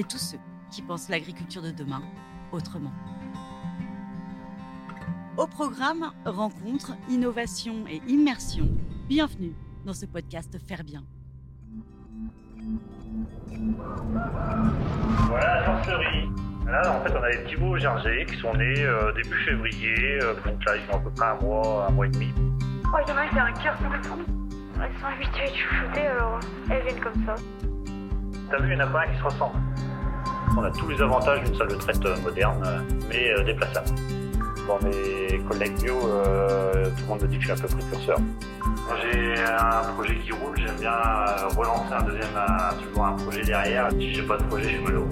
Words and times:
et 0.00 0.04
tous 0.04 0.18
ceux 0.18 0.38
qui 0.70 0.80
pensent 0.80 1.10
l'agriculture 1.10 1.60
de 1.60 1.70
demain 1.70 2.00
autrement. 2.52 2.92
Au 5.36 5.46
programme 5.46 6.10
Rencontres, 6.24 6.92
innovation 7.10 7.84
et 7.86 8.00
immersion, 8.08 8.66
bienvenue 9.08 9.52
dans 9.84 9.92
ce 9.92 10.06
podcast 10.06 10.56
Faire 10.66 10.84
bien. 10.84 11.04
Voilà 15.28 15.60
la 15.60 15.66
sorcerie. 15.66 16.28
Là, 16.66 16.98
en 16.98 17.04
fait, 17.04 17.12
on 17.14 17.22
a 17.22 17.30
des 17.32 17.38
petits 17.44 17.56
veaux 17.56 17.76
gergés 17.76 18.24
qui 18.26 18.36
sont 18.38 18.54
nés 18.54 18.82
euh, 18.82 19.12
début 19.12 19.36
février. 19.44 20.18
euh, 20.22 20.34
donc 20.46 20.64
là, 20.64 20.76
ils 20.76 20.94
ont 20.94 20.96
à 20.96 21.00
peu 21.00 21.10
près 21.10 21.26
un 21.26 21.34
mois, 21.42 21.86
un 21.88 21.90
mois 21.90 22.06
et 22.06 22.10
demi. 22.10 22.32
Oh, 22.86 22.96
il 23.04 23.10
y 23.10 23.12
en 23.12 23.16
a 23.16 23.20
un 23.20 23.28
qui 23.28 23.38
a 23.38 23.44
un 23.44 23.52
carton 23.52 23.90
de 23.90 24.06
fou. 24.06 24.16
Elles 24.82 24.98
sont 24.98 25.06
habituées 25.06 25.40
à 25.40 25.44
être 25.44 25.56
chouchoutées, 25.56 26.06
alors 26.06 26.40
elles 26.70 26.84
viennent 26.84 27.00
comme 27.00 27.26
ça. 27.26 27.34
T'as 28.50 28.58
vu, 28.62 28.72
il 28.72 28.76
n'y 28.76 28.82
en 28.82 28.86
a 28.86 28.90
pas 28.90 29.02
un 29.02 29.12
qui 29.12 29.18
se 29.18 29.24
ressemble. 29.24 29.58
On 30.56 30.64
a 30.64 30.70
tous 30.70 30.88
les 30.88 31.00
avantages 31.00 31.44
d'une 31.44 31.56
salle 31.56 31.68
de 31.68 31.74
traite 31.76 32.04
euh, 32.04 32.16
moderne, 32.22 32.62
euh, 32.64 32.80
mais 33.08 33.30
euh, 33.30 33.44
déplaçable. 33.44 33.88
Dans 34.66 34.78
mes 34.80 35.38
collègues 35.48 35.80
bio, 35.80 35.94
tout 35.98 36.06
le 36.06 37.06
monde 37.08 37.22
me 37.22 37.26
dit 37.28 37.38
que 37.38 37.42
je 37.42 37.52
suis 37.52 37.64
un 37.64 37.66
peu 37.66 37.76
précurseur. 37.76 38.18
J'ai 39.02 39.42
un 39.42 39.92
projet 39.94 40.16
qui 40.16 40.32
roule, 40.32 40.56
j'aime 40.56 40.76
bien 40.78 40.92
relancer 41.56 41.92
un 41.92 42.02
deuxième, 42.02 42.28
toujours 42.84 43.06
un 43.06 43.12
projet 43.14 43.42
derrière. 43.42 43.90
Si 43.90 44.14
j'ai 44.14 44.22
pas 44.22 44.36
de 44.36 44.44
projet, 44.44 44.64
je 44.64 44.68
suis 44.68 44.84
malheureux. 44.84 45.08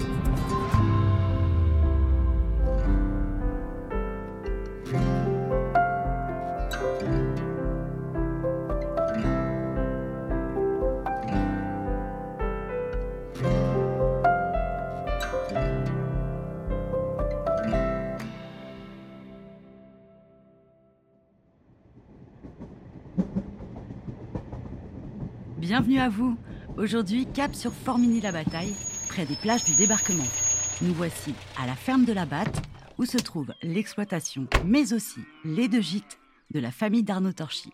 Bienvenue 25.69 25.99
à 25.99 26.09
vous. 26.09 26.35
Aujourd'hui, 26.77 27.27
cap 27.27 27.53
sur 27.53 27.71
Formigny-la-Bataille, 27.71 28.73
près 29.07 29.27
des 29.27 29.35
plages 29.35 29.63
du 29.65 29.75
débarquement. 29.75 30.25
Nous 30.81 30.95
voici 30.95 31.35
à 31.61 31.67
la 31.67 31.75
ferme 31.75 32.05
de 32.05 32.11
la 32.11 32.25
Batte, 32.25 32.59
où 32.97 33.05
se 33.05 33.19
trouve 33.19 33.53
l'exploitation, 33.61 34.47
mais 34.65 34.93
aussi 34.93 35.19
les 35.45 35.67
deux 35.67 35.79
gîtes 35.79 36.17
de 36.49 36.59
la 36.59 36.71
famille 36.71 37.03
d'Arnaud 37.03 37.33
Torchy. 37.33 37.71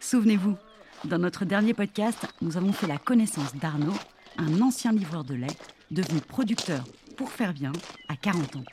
Souvenez-vous, 0.00 0.56
dans 1.04 1.18
notre 1.18 1.44
dernier 1.44 1.72
podcast, 1.72 2.26
nous 2.42 2.56
avons 2.56 2.72
fait 2.72 2.88
la 2.88 2.98
connaissance 2.98 3.54
d'Arnaud, 3.54 3.94
un 4.36 4.60
ancien 4.60 4.90
livreur 4.90 5.22
de 5.22 5.34
lait, 5.34 5.56
devenu 5.92 6.20
producteur 6.20 6.82
pour 7.16 7.30
faire 7.30 7.52
bien 7.54 7.70
à 8.08 8.16
40 8.16 8.56
ans. 8.56 8.64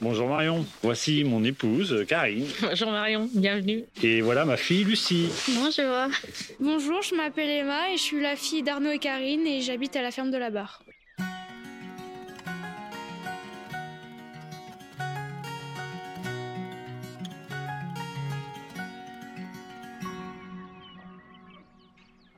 Bonjour 0.00 0.28
Marion, 0.28 0.66
voici 0.82 1.24
mon 1.24 1.42
épouse 1.42 2.04
Karine 2.06 2.46
Bonjour 2.60 2.90
Marion, 2.90 3.28
bienvenue. 3.34 3.84
et 4.02 4.20
voilà 4.20 4.44
ma 4.44 4.56
fille 4.56 4.84
Lucie. 4.84 5.28
Bonjour. 5.48 6.14
Bonjour, 6.60 7.02
je 7.02 7.14
m'appelle 7.14 7.48
Emma 7.48 7.90
et 7.90 7.96
je 7.96 8.02
suis 8.02 8.20
la 8.20 8.36
fille 8.36 8.62
d'Arnaud 8.62 8.90
et 8.90 8.98
Karine 8.98 9.46
et 9.46 9.62
j'habite 9.62 9.96
à 9.96 10.02
la 10.02 10.10
ferme 10.10 10.30
de 10.30 10.36
la 10.36 10.50
Barre. 10.50 10.82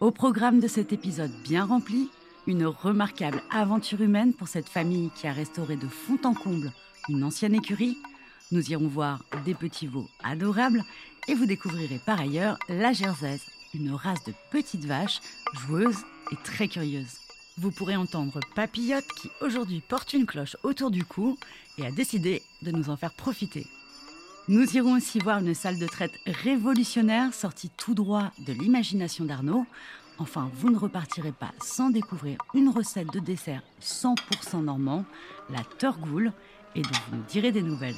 Au 0.01 0.11
programme 0.13 0.61
de 0.61 0.69
cet 0.69 0.93
épisode 0.93 1.33
bien 1.43 1.65
rempli, 1.65 2.09
une 2.49 2.65
remarquable 2.65 3.43
aventure 3.51 4.01
humaine 4.01 4.33
pour 4.33 4.49
cette 4.49 4.71
famille 4.71 5.11
qui 5.15 5.27
a 5.27 5.33
restauré 5.33 5.77
de 5.77 5.87
fond 5.87 6.19
en 6.25 6.33
comble 6.33 6.73
une 7.11 7.23
ancienne 7.23 7.55
écurie. 7.55 7.99
Nous 8.53 8.73
irons 8.73 8.89
voir 8.89 9.23
des 9.45 9.53
petits 9.53 9.87
veaux 9.87 10.09
adorables 10.25 10.83
et 11.29 11.35
vous 11.35 11.45
découvrirez 11.45 12.01
par 12.07 12.19
ailleurs 12.19 12.59
la 12.71 12.95
Jersaise, 12.95 13.43
une 13.75 13.93
race 13.93 14.25
de 14.25 14.33
petites 14.51 14.87
vaches 14.87 15.21
joueuses 15.53 16.05
et 16.33 16.37
très 16.43 16.69
curieuses. 16.69 17.19
Vous 17.59 17.71
pourrez 17.71 17.97
entendre 17.97 18.41
Papillote 18.55 19.13
qui 19.21 19.29
aujourd'hui 19.43 19.83
porte 19.87 20.15
une 20.15 20.25
cloche 20.25 20.57
autour 20.63 20.91
du 20.91 21.05
cou 21.05 21.37
et 21.77 21.85
a 21.85 21.91
décidé 21.91 22.43
de 22.63 22.71
nous 22.71 22.89
en 22.89 22.97
faire 22.97 23.13
profiter. 23.13 23.67
Nous 24.49 24.79
irons 24.79 24.97
aussi 24.97 25.19
voir 25.19 25.41
une 25.41 25.53
salle 25.53 25.79
de 25.79 25.87
traite 25.87 26.19
révolutionnaire 26.25 27.35
sortie 27.35 27.69
tout 27.77 27.93
droit 27.93 28.31
de 28.39 28.55
l'imagination 28.55 29.27
d'Arnaud. 29.27 29.67
Enfin, 30.21 30.51
vous 30.55 30.71
ne 30.71 30.79
repartirez 30.79 31.33
pas 31.33 31.53
sans 31.63 31.91
découvrir 31.91 32.39
une 32.55 32.71
recette 32.71 33.13
de 33.13 33.21
dessert 33.21 33.63
100% 33.81 34.65
normand, 34.65 35.05
la 35.49 35.63
Torgoule, 35.79 36.33
et 36.75 36.83
dont 36.83 36.89
vous 37.09 37.17
nous 37.17 37.23
direz 37.29 37.53
des 37.53 37.63
nouvelles. 37.63 37.97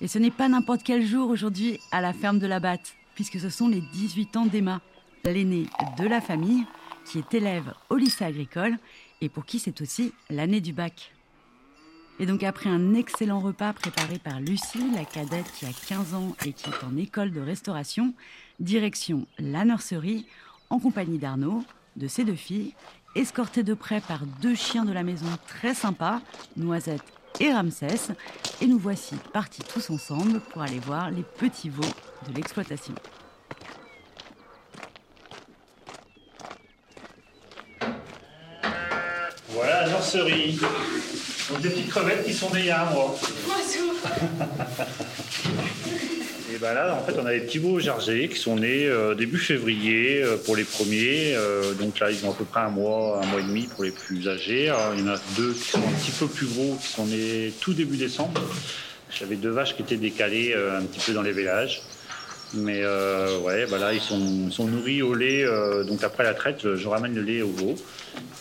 Et 0.00 0.08
ce 0.08 0.18
n'est 0.18 0.30
pas 0.30 0.48
n'importe 0.48 0.82
quel 0.82 1.04
jour 1.04 1.30
aujourd'hui 1.30 1.78
à 1.92 2.00
la 2.00 2.12
ferme 2.12 2.38
de 2.38 2.46
la 2.46 2.58
Batte, 2.58 2.94
puisque 3.14 3.38
ce 3.38 3.50
sont 3.50 3.68
les 3.68 3.82
18 3.92 4.36
ans 4.36 4.46
d'Emma, 4.46 4.80
l'aînée 5.24 5.66
de 5.98 6.06
la 6.06 6.20
famille, 6.20 6.64
qui 7.04 7.18
est 7.18 7.34
élève 7.34 7.74
au 7.90 7.96
lycée 7.96 8.24
agricole 8.24 8.78
et 9.20 9.28
pour 9.28 9.44
qui 9.44 9.58
c'est 9.58 9.80
aussi 9.80 10.12
l'année 10.30 10.60
du 10.60 10.72
bac. 10.72 11.12
Et 12.18 12.26
donc 12.26 12.42
après 12.42 12.70
un 12.70 12.94
excellent 12.94 13.40
repas 13.40 13.72
préparé 13.72 14.18
par 14.18 14.40
Lucie, 14.40 14.90
la 14.94 15.04
cadette 15.04 15.50
qui 15.52 15.66
a 15.66 15.72
15 15.88 16.14
ans 16.14 16.36
et 16.44 16.52
qui 16.52 16.70
est 16.70 16.84
en 16.84 16.96
école 16.96 17.32
de 17.32 17.40
restauration, 17.40 18.14
direction 18.60 19.26
la 19.38 19.64
nurserie, 19.64 20.26
en 20.72 20.78
compagnie 20.78 21.18
d'Arnaud, 21.18 21.62
de 21.96 22.08
ses 22.08 22.24
deux 22.24 22.34
filles, 22.34 22.74
escortée 23.14 23.62
de 23.62 23.74
près 23.74 24.00
par 24.00 24.20
deux 24.40 24.54
chiens 24.54 24.86
de 24.86 24.92
la 24.92 25.02
maison 25.02 25.26
très 25.46 25.74
sympas, 25.74 26.22
Noisette 26.56 27.04
et 27.40 27.52
Ramsès. 27.52 28.14
Et 28.62 28.66
nous 28.66 28.78
voici 28.78 29.16
partis 29.34 29.60
tous 29.62 29.90
ensemble 29.90 30.40
pour 30.40 30.62
aller 30.62 30.78
voir 30.78 31.10
les 31.10 31.22
petits 31.22 31.68
veaux 31.68 31.82
de 32.26 32.34
l'exploitation. 32.34 32.94
Voilà 39.50 39.82
la 39.82 39.88
nurserie. 39.88 40.58
Donc 41.50 41.60
des 41.60 41.68
petites 41.68 41.90
crevettes 41.90 42.24
qui 42.24 42.32
sont 42.32 42.50
nées 42.54 42.60
il 42.60 42.66
y 42.66 42.70
a 42.70 42.88
un 42.88 42.90
mois. 42.94 43.14
Et 46.52 46.58
ben 46.58 46.74
là, 46.74 46.94
en 46.94 47.02
fait, 47.02 47.18
on 47.18 47.24
a 47.24 47.32
des 47.32 47.40
petits 47.40 47.58
veaux 47.58 47.78
gergés 47.78 48.28
qui 48.28 48.36
sont 48.36 48.56
nés 48.56 48.86
euh, 48.86 49.14
début 49.14 49.38
février 49.38 50.22
euh, 50.22 50.36
pour 50.36 50.54
les 50.54 50.64
premiers. 50.64 51.34
Euh, 51.34 51.72
donc 51.72 51.98
là, 51.98 52.10
ils 52.10 52.26
ont 52.26 52.30
à 52.30 52.34
peu 52.34 52.44
près 52.44 52.60
un 52.60 52.68
mois, 52.68 53.20
un 53.22 53.26
mois 53.26 53.40
et 53.40 53.44
demi 53.44 53.68
pour 53.68 53.84
les 53.84 53.90
plus 53.90 54.28
âgés. 54.28 54.70
Il 54.94 55.00
y 55.00 55.02
en 55.02 55.14
a 55.14 55.18
deux 55.36 55.54
qui 55.54 55.70
sont 55.70 55.78
un 55.78 55.92
petit 55.92 56.10
peu 56.10 56.26
plus 56.26 56.46
gros, 56.46 56.76
qui 56.76 56.88
sont 56.88 57.06
nés 57.06 57.54
tout 57.60 57.72
début 57.72 57.96
décembre. 57.96 58.38
J'avais 59.18 59.36
deux 59.36 59.50
vaches 59.50 59.76
qui 59.76 59.82
étaient 59.82 59.96
décalées 59.96 60.54
un 60.54 60.82
petit 60.82 61.00
peu 61.06 61.14
dans 61.14 61.22
les 61.22 61.32
vélages. 61.32 61.82
Mais 62.54 62.80
euh, 62.82 63.38
ouais, 63.40 63.66
bah 63.66 63.78
là, 63.78 63.94
ils 63.94 64.00
sont, 64.00 64.50
sont 64.50 64.66
nourris 64.66 65.00
au 65.02 65.14
lait. 65.14 65.42
euh, 65.44 65.84
donc 65.84 66.04
après 66.04 66.22
la 66.22 66.34
traite, 66.34 66.60
je, 66.62 66.76
je 66.76 66.88
ramène 66.88 67.14
le 67.14 67.22
lait 67.22 67.42
au 67.42 67.48
veau. 67.50 67.74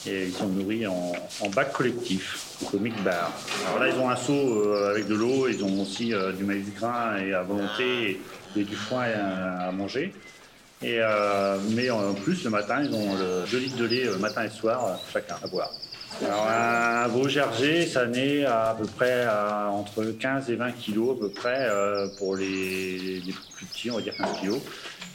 Et 0.05 0.25
ils 0.25 0.33
sont 0.33 0.47
nourris 0.47 0.85
en, 0.87 1.13
en 1.39 1.49
bac 1.49 1.71
collectif, 1.71 2.39
donc 2.61 2.73
au 2.73 2.79
bar. 3.03 3.31
Alors 3.67 3.79
là, 3.79 3.87
ils 3.89 3.99
ont 3.99 4.09
un 4.09 4.15
seau 4.15 4.33
euh, 4.33 4.91
avec 4.91 5.07
de 5.07 5.15
l'eau, 5.15 5.47
ils 5.47 5.63
ont 5.63 5.81
aussi 5.81 6.13
euh, 6.13 6.31
du 6.33 6.43
maïs 6.43 6.65
grain 6.75 7.17
et 7.17 7.33
à 7.33 7.43
volonté 7.43 8.19
et, 8.55 8.59
et 8.59 8.63
du 8.63 8.75
foin 8.75 9.03
à, 9.03 9.67
à 9.67 9.71
manger. 9.71 10.13
Et, 10.81 10.97
euh, 10.99 11.57
mais 11.69 11.89
en 11.91 12.13
plus, 12.15 12.43
le 12.43 12.49
matin, 12.49 12.83
ils 12.83 12.93
ont 12.93 13.13
le 13.15 13.49
2 13.51 13.57
litres 13.59 13.77
de 13.77 13.85
lait 13.85 14.07
euh, 14.07 14.17
matin 14.17 14.43
et 14.43 14.49
soir, 14.49 14.83
euh, 14.85 14.93
chacun 15.13 15.35
à 15.41 15.47
boire. 15.47 15.71
Alors 16.25 16.47
un 16.47 17.07
veau 17.07 17.27
gerger, 17.27 17.85
ça 17.87 18.05
naît 18.05 18.45
à, 18.45 18.69
à 18.69 18.73
peu 18.75 18.85
près 18.85 19.23
à 19.23 19.69
entre 19.71 20.03
15 20.05 20.49
et 20.51 20.55
20 20.55 20.71
kilos 20.73 21.17
à 21.17 21.19
peu 21.19 21.29
près 21.29 21.67
euh, 21.69 22.07
pour 22.17 22.35
les, 22.35 23.19
les 23.25 23.33
plus 23.55 23.65
petits, 23.65 23.89
on 23.91 23.95
va 23.95 24.01
dire 24.01 24.15
15 24.15 24.39
kilos. 24.39 24.59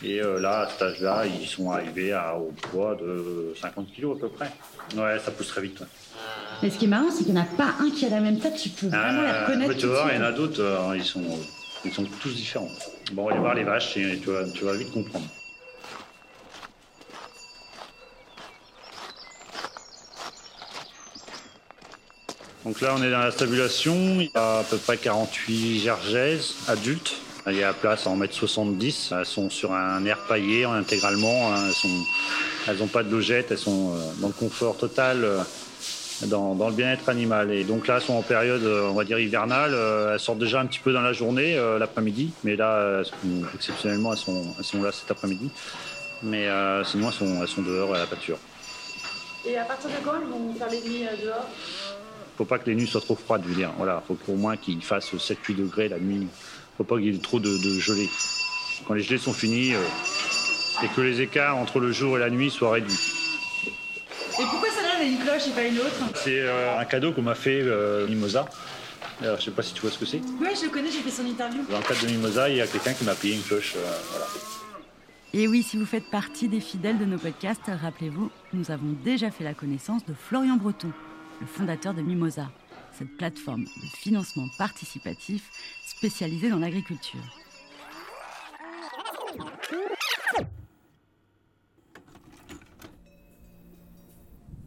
Et 0.03 0.20
euh, 0.20 0.41
là, 0.41 0.61
à 0.62 0.69
cet 0.69 0.82
âge-là, 0.82 1.25
ils 1.26 1.47
sont 1.47 1.70
arrivés 1.70 2.12
à, 2.12 2.37
au 2.37 2.53
poids 2.70 2.97
de 2.97 3.55
50 3.61 3.87
kilos 3.94 4.17
à 4.17 4.20
peu 4.20 4.29
près. 4.29 4.50
Ouais, 4.97 5.19
ça 5.25 5.31
pousse 5.31 5.49
très 5.49 5.62
vite. 5.62 5.81
ouais. 5.81 5.87
Mais 6.62 6.70
ce 6.70 6.79
qui 6.79 6.85
est 6.87 6.88
marrant, 6.88 7.11
c'est 7.11 7.25
qu'il 7.25 7.35
n'y 7.35 7.41
en 7.41 7.43
a 7.43 7.56
pas 7.56 7.75
un 7.81 7.91
qui 7.91 8.05
a 8.06 8.11
la 8.11 8.20
même 8.20 8.38
tête, 8.38 8.56
tu 8.56 8.69
peux 8.70 8.88
vraiment 8.88 9.23
la 9.23 9.35
Euh, 9.35 9.47
reconnaître. 9.47 9.73
mais 9.73 9.79
tu 9.79 9.87
vois, 9.87 10.08
il 10.12 10.17
y 10.17 10.19
en 10.19 10.25
a 10.25 10.32
d'autres, 10.32 10.61
euh, 10.62 10.97
ils, 10.97 11.05
sont, 11.05 11.23
ils 11.85 11.93
sont 11.93 12.05
tous 12.20 12.35
différents. 12.35 12.69
Bon, 13.12 13.23
on 13.23 13.26
va 13.26 13.31
aller 13.32 13.41
voir 13.41 13.55
les 13.55 13.64
vaches 13.64 13.97
et 13.97 14.19
tu 14.23 14.31
vas, 14.31 14.44
tu 14.53 14.64
vas 14.64 14.75
vite 14.75 14.93
comprendre. 14.93 15.26
Donc 22.66 22.80
là, 22.80 22.96
on 22.98 23.02
est 23.04 23.12
dans 23.12 23.20
la 23.20 23.30
stabulation. 23.30 23.94
Il 23.94 24.24
y 24.24 24.30
a 24.34 24.58
à 24.58 24.64
peu 24.64 24.76
près 24.76 24.96
48 24.96 25.78
gergaises 25.78 26.56
adultes. 26.66 27.14
Il 27.46 27.54
y 27.54 27.62
a 27.62 27.68
la 27.68 27.72
place 27.72 28.08
à 28.08 28.10
en 28.10 28.16
mettre 28.16 28.34
70. 28.34 29.12
Elles 29.16 29.24
sont 29.24 29.50
sur 29.50 29.72
un 29.72 30.04
air 30.04 30.18
paillé 30.26 30.64
intégralement. 30.64 31.52
hein. 31.52 31.68
Elles 31.68 31.74
sont, 31.74 32.04
elles 32.66 32.78
n'ont 32.78 32.88
pas 32.88 33.04
de 33.04 33.10
logette. 33.12 33.52
Elles 33.52 33.58
sont 33.58 33.92
euh, 33.94 34.00
dans 34.20 34.26
le 34.26 34.32
confort 34.32 34.76
total, 34.76 35.22
euh, 35.22 35.38
dans, 36.22 36.54
le 36.54 36.74
bien-être 36.74 37.08
animal. 37.08 37.52
Et 37.52 37.62
donc 37.62 37.86
là, 37.86 37.98
elles 37.98 38.02
sont 38.02 38.14
en 38.14 38.22
période, 38.22 38.64
euh, 38.64 38.88
on 38.90 38.94
va 38.94 39.04
dire 39.04 39.20
hivernale. 39.20 39.72
Elles 40.12 40.19
sortent 40.19 40.40
déjà 40.40 40.58
un 40.58 40.66
petit 40.66 40.80
peu 40.80 40.92
dans 40.92 41.02
la 41.02 41.12
journée, 41.12 41.54
l'après-midi. 41.78 42.32
Mais 42.42 42.56
là, 42.56 43.04
elles 43.04 43.46
exceptionnellement, 43.54 44.12
elles 44.12 44.19
sont, 44.19 44.42
elles 44.58 44.82
là 44.82 44.90
cet 44.90 45.08
après-midi. 45.08 45.50
Mais 46.24 46.48
sinon, 46.84 47.10
elles 47.10 47.14
sont, 47.14 47.42
elles 47.42 47.48
sont 47.48 47.62
dehors 47.62 47.94
à 47.94 47.98
la 47.98 48.06
pâture. 48.06 48.38
Et 49.46 49.56
à 49.56 49.62
partir 49.62 49.88
de 49.88 50.04
quand 50.04 50.14
ils 50.20 50.28
vont 50.28 50.52
faire 50.54 50.69
les 50.69 50.80
nuits 50.80 51.06
dehors? 51.22 51.46
Faut 52.36 52.44
pas 52.44 52.58
que 52.58 52.68
les 52.68 52.76
nuits 52.76 52.86
soient 52.86 53.00
trop 53.00 53.16
froides, 53.16 53.42
je 53.44 53.48
veux 53.50 53.54
dire. 53.54 53.72
Voilà, 53.76 54.02
faut 54.06 54.14
qu'au 54.14 54.34
moins 54.34 54.56
qu'il 54.56 54.82
fasse 54.82 55.12
7-8 55.14 55.56
degrés 55.56 55.88
la 55.88 55.98
nuit. 55.98 56.26
Faut 56.76 56.84
pas 56.84 56.96
qu'il 56.96 57.12
y 57.12 57.16
ait 57.16 57.18
trop 57.20 57.40
de, 57.40 57.48
de 57.48 57.78
gelée. 57.78 58.08
Quand 58.86 58.94
les 58.94 59.02
gelées 59.02 59.18
sont 59.18 59.32
finies, 59.32 59.74
euh, 59.74 59.80
et 60.84 60.88
que 60.88 61.00
les 61.00 61.22
écarts 61.22 61.56
entre 61.56 61.80
le 61.80 61.90
jour 61.92 62.16
et 62.18 62.20
la 62.20 62.28
nuit 62.28 62.50
soient 62.50 62.72
réduits. 62.72 62.98
Et 64.38 64.42
pourquoi 64.42 64.68
celle-là, 64.70 64.90
elle 65.00 65.06
a 65.06 65.10
une 65.10 65.18
cloche 65.18 65.46
et 65.48 65.50
pas 65.52 65.64
une 65.64 65.78
autre? 65.78 65.96
C'est 66.16 66.40
euh, 66.42 66.78
un 66.78 66.84
cadeau 66.84 67.12
qu'on 67.12 67.22
m'a 67.22 67.34
fait 67.34 67.60
euh, 67.62 68.06
Mimosa. 68.06 68.44
Alors, 69.22 69.38
je 69.40 69.46
sais 69.46 69.50
pas 69.50 69.62
si 69.62 69.72
tu 69.72 69.80
vois 69.80 69.90
ce 69.90 69.98
que 69.98 70.04
c'est. 70.04 70.18
Ouais, 70.38 70.54
je 70.54 70.64
le 70.66 70.70
connais, 70.70 70.90
j'ai 70.90 70.98
fait 70.98 71.10
son 71.10 71.24
interview. 71.24 71.62
Dans 71.70 71.78
le 71.78 71.82
cadre 71.82 72.02
de 72.02 72.10
Mimosa, 72.10 72.50
il 72.50 72.56
y 72.56 72.60
a 72.60 72.66
quelqu'un 72.66 72.92
qui 72.92 73.04
m'a 73.04 73.14
payé 73.14 73.36
une 73.36 73.42
cloche. 73.42 73.72
euh, 73.76 73.80
voilà. 74.10 74.26
Et 75.32 75.48
oui, 75.48 75.62
si 75.62 75.78
vous 75.78 75.86
faites 75.86 76.10
partie 76.10 76.48
des 76.48 76.60
fidèles 76.60 76.98
de 76.98 77.06
nos 77.06 77.16
podcasts, 77.18 77.70
rappelez-vous, 77.82 78.30
nous 78.52 78.70
avons 78.70 78.94
déjà 79.04 79.30
fait 79.30 79.44
la 79.44 79.54
connaissance 79.54 80.04
de 80.04 80.12
Florian 80.28 80.56
Breton, 80.56 80.92
le 81.40 81.46
fondateur 81.46 81.94
de 81.94 82.02
Mimosa, 82.02 82.50
cette 82.92 83.16
plateforme 83.16 83.64
de 83.64 83.86
financement 83.94 84.46
participatif 84.58 85.50
spécialisée 85.86 86.50
dans 86.50 86.58
l'agriculture. 86.58 87.20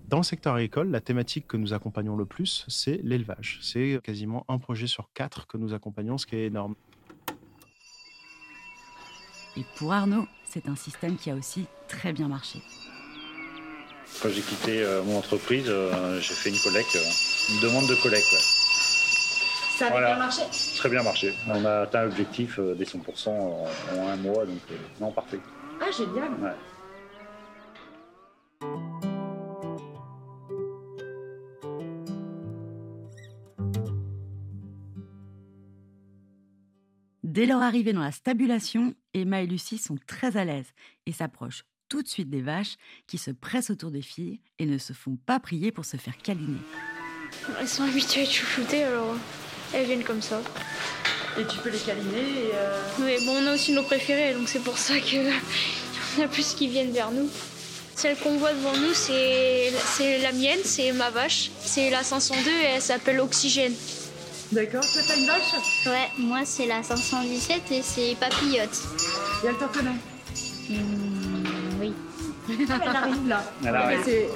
Dans 0.07 0.17
le 0.17 0.23
secteur 0.23 0.55
agricole, 0.55 0.89
la 0.89 1.01
thématique 1.01 1.47
que 1.47 1.55
nous 1.55 1.73
accompagnons 1.73 2.15
le 2.15 2.25
plus, 2.25 2.65
c'est 2.67 2.99
l'élevage. 3.03 3.59
C'est 3.61 3.99
quasiment 4.03 4.43
un 4.47 4.57
projet 4.57 4.87
sur 4.87 5.11
quatre 5.13 5.45
que 5.45 5.57
nous 5.57 5.75
accompagnons, 5.75 6.17
ce 6.17 6.25
qui 6.25 6.35
est 6.35 6.47
énorme. 6.47 6.73
Et 9.55 9.63
pour 9.77 9.93
Arnaud, 9.93 10.25
c'est 10.45 10.67
un 10.67 10.75
système 10.75 11.15
qui 11.15 11.29
a 11.29 11.35
aussi 11.35 11.67
très 11.87 12.11
bien 12.11 12.27
marché. 12.27 12.59
Quand 14.21 14.29
j'ai 14.29 14.41
quitté 14.41 14.83
euh, 14.83 15.01
mon 15.03 15.17
entreprise, 15.17 15.65
euh, 15.69 16.19
j'ai 16.19 16.33
fait 16.33 16.49
une 16.49 16.59
collecte, 16.59 16.95
euh, 16.95 17.53
une 17.53 17.61
demande 17.61 17.87
de 17.87 17.95
collecte. 17.95 18.31
ouais. 18.33 18.39
Ça 19.77 19.87
a 19.87 19.89
Voilà. 19.91 20.07
bien 20.07 20.17
marché? 20.19 20.41
Très 20.75 20.89
bien 20.89 21.03
marché. 21.03 21.33
On 21.47 21.63
a 21.63 21.81
atteint 21.83 22.03
l'objectif 22.03 22.59
euh, 22.59 22.75
des 22.75 22.83
100% 22.85 23.29
en, 23.29 23.65
en 23.97 24.07
un 24.09 24.15
mois, 24.17 24.45
donc 24.45 24.59
euh, 24.71 24.75
non, 24.99 25.11
parfait. 25.11 25.39
Ah, 25.81 25.89
génial. 25.91 26.31
Ouais. 26.41 26.51
Dès 37.23 37.45
leur 37.45 37.61
arrivée 37.61 37.93
dans 37.93 38.01
la 38.01 38.11
stabulation, 38.11 38.95
Emma 39.13 39.41
et 39.41 39.45
Lucie 39.47 39.77
sont 39.77 39.97
très 40.07 40.37
à 40.37 40.45
l'aise 40.45 40.71
et 41.05 41.11
s'approchent 41.11 41.63
tout 41.89 42.01
de 42.03 42.07
suite 42.07 42.29
des 42.29 42.41
vaches 42.41 42.75
qui 43.07 43.17
se 43.17 43.31
pressent 43.31 43.71
autour 43.71 43.91
des 43.91 44.01
filles 44.01 44.39
et 44.59 44.65
ne 44.65 44.77
se 44.77 44.93
font 44.93 45.17
pas 45.25 45.39
prier 45.39 45.71
pour 45.71 45.85
se 45.85 45.97
faire 45.97 46.17
câliner. 46.17 46.59
Elles 47.59 47.67
sont 47.67 47.83
habituées 47.83 48.21
à 48.21 48.23
être 48.23 48.31
chouchoutées, 48.31 48.83
alors 48.83 49.15
elles 49.73 49.85
viennent 49.85 50.03
comme 50.03 50.21
ça. 50.21 50.41
Et 51.37 51.45
tu 51.45 51.57
peux 51.59 51.69
les 51.69 51.77
câliner 51.79 52.19
et. 52.19 52.51
euh, 52.53 52.81
Mais 52.99 53.17
bon, 53.25 53.35
on 53.43 53.47
a 53.47 53.53
aussi 53.55 53.71
nos 53.73 53.83
préférés, 53.83 54.33
donc 54.33 54.47
c'est 54.47 54.63
pour 54.63 54.77
ça 54.77 54.99
que 54.99 55.15
y 56.17 56.21
en 56.21 56.25
a 56.25 56.27
plus 56.27 56.53
qui 56.53 56.67
viennent 56.67 56.91
vers 56.91 57.11
nous. 57.11 57.29
Celle 57.95 58.17
qu'on 58.17 58.37
voit 58.37 58.53
devant 58.53 58.75
nous, 58.77 58.93
c'est 58.93 59.71
c'est 59.97 60.19
la 60.19 60.31
mienne, 60.31 60.59
c'est 60.63 60.91
ma 60.93 61.09
vache. 61.09 61.51
C'est 61.59 61.89
la 61.89 62.01
502 62.03 62.49
et 62.49 62.53
elle 62.75 62.81
s'appelle 62.81 63.19
Oxygène. 63.19 63.73
D'accord, 64.51 64.81
toi 64.81 65.01
t'as 65.07 65.17
une 65.17 65.27
vache? 65.27 65.85
Ouais, 65.85 66.07
moi 66.17 66.41
c'est 66.45 66.65
la 66.65 66.81
517 66.81 67.71
et 67.71 67.81
c'est 67.81 68.15
papillote. 68.19 68.79
Et 69.43 69.47
elle 69.47 69.57
t'en 69.57 69.67
connaît? 69.67 69.91
Oui, 70.69 70.77
Elle 72.59 72.95
arrive 72.95 73.27
là. 73.27 73.43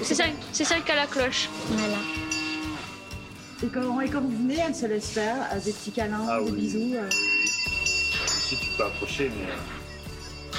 C'est- 0.03 0.13
celle, 0.63 0.83
qui 0.83 0.91
a 0.91 0.95
la 0.95 1.07
cloche. 1.07 1.49
voilà. 1.69 1.97
Et 3.63 3.67
quand, 3.67 4.01
et 4.01 4.09
quand 4.09 4.21
vous 4.21 4.29
venez, 4.29 4.57
elle 4.65 4.75
se 4.75 4.85
laisse 4.85 5.09
faire 5.11 5.35
euh, 5.53 5.59
des 5.59 5.71
petits 5.71 5.91
câlins, 5.91 6.25
Ah 6.29 6.39
des 6.43 6.51
oui. 6.51 6.57
bisous. 6.59 6.95
euh. 6.95 7.09
Si 7.09 8.57
tu 8.57 8.67
peux 8.77 8.83
approcher, 8.83 9.31
mais 9.35 9.45
euh, 9.45 10.57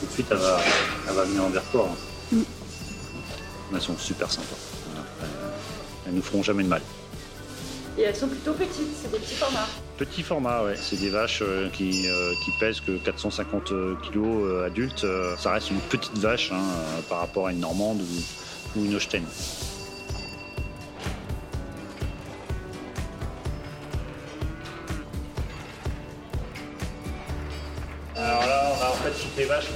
tout 0.00 0.06
de 0.06 0.10
suite, 0.12 0.26
elle 0.30 0.36
va, 0.36 0.60
elle 1.08 1.14
va 1.14 1.24
venir 1.24 1.44
envers 1.44 1.64
toi. 1.72 1.88
hein. 2.32 2.38
Elles 3.74 3.80
sont 3.80 3.98
super 3.98 4.30
sympas. 4.30 4.54
Elles 6.06 6.12
nous 6.14 6.22
feront 6.22 6.42
jamais 6.44 6.62
de 6.62 6.68
mal. 6.68 6.82
Et 7.98 8.02
elles 8.02 8.14
sont 8.16 8.28
plutôt 8.28 8.52
petites, 8.52 8.94
c'est 9.02 9.10
des 9.10 9.18
petits 9.18 9.34
formats. 9.34 9.66
Petit 9.96 10.24
format, 10.24 10.64
ouais. 10.64 10.74
C'est 10.80 10.98
des 10.98 11.08
vaches 11.08 11.40
euh, 11.42 11.68
qui, 11.70 12.08
euh, 12.08 12.32
qui 12.44 12.50
pèsent 12.58 12.80
que 12.80 12.92
450 12.92 13.72
kilos 14.02 14.42
euh, 14.44 14.66
adultes. 14.66 15.04
Euh, 15.04 15.36
ça 15.36 15.52
reste 15.52 15.70
une 15.70 15.78
petite 15.78 16.18
vache 16.18 16.50
hein, 16.52 16.62
par 17.08 17.20
rapport 17.20 17.46
à 17.46 17.52
une 17.52 17.60
normande 17.60 18.00
ou, 18.00 18.80
ou 18.80 18.84
une 18.84 18.94
holstein. 18.94 19.22
Alors 28.16 28.46
là, 28.46 28.72
on 28.72 28.82
a 28.82 28.88
en 28.90 28.94
fait 28.94 29.10
toutes 29.10 29.36
les 29.36 29.44
vaches 29.44 29.66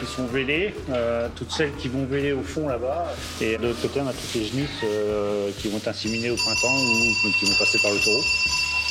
qui 0.00 0.06
sont 0.06 0.26
vélées, 0.26 0.74
euh, 0.90 1.28
toutes 1.34 1.50
celles 1.50 1.74
qui 1.76 1.88
vont 1.88 2.04
véler 2.06 2.32
au 2.32 2.42
fond 2.42 2.68
là-bas. 2.68 3.06
Et 3.40 3.56
de 3.56 3.62
l'autre 3.62 3.80
côté, 3.82 4.00
on 4.00 4.06
a 4.06 4.12
toutes 4.12 4.34
les 4.34 4.44
genisses 4.44 4.68
euh, 4.84 5.50
qui 5.58 5.68
vont 5.68 5.78
être 5.78 5.88
inséminées 5.88 6.30
au 6.30 6.36
printemps 6.36 6.76
ou 6.76 7.32
qui 7.38 7.46
vont 7.46 7.58
passer 7.58 7.78
par 7.82 7.90
le 7.92 7.98
taureau. 7.98 8.22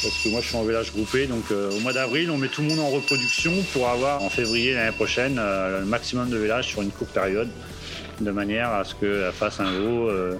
Parce 0.03 0.23
que 0.23 0.29
moi, 0.29 0.41
je 0.41 0.47
suis 0.47 0.55
en 0.57 0.63
village 0.63 0.91
groupé, 0.93 1.25
donc 1.25 1.43
euh, 1.51 1.71
au 1.71 1.79
mois 1.79 1.91
d'avril, 1.91 2.29
on 2.29 2.37
met 2.37 2.47
tout 2.49 2.61
le 2.61 2.67
monde 2.67 2.79
en 2.79 2.89
reproduction 2.89 3.51
pour 3.73 3.89
avoir 3.89 4.21
en 4.21 4.29
février 4.29 4.73
l'année 4.73 4.95
prochaine 4.95 5.37
euh, 5.39 5.79
le 5.79 5.85
maximum 5.87 6.29
de 6.29 6.37
vélages 6.37 6.67
sur 6.67 6.81
une 6.83 6.91
courte 6.91 7.11
période, 7.11 7.49
de 8.21 8.31
manière 8.31 8.69
à 8.71 8.83
ce 8.83 8.93
qu'elle 8.93 9.31
fasse 9.33 9.59
un 9.59 9.71
lot 9.71 10.07
euh, 10.09 10.35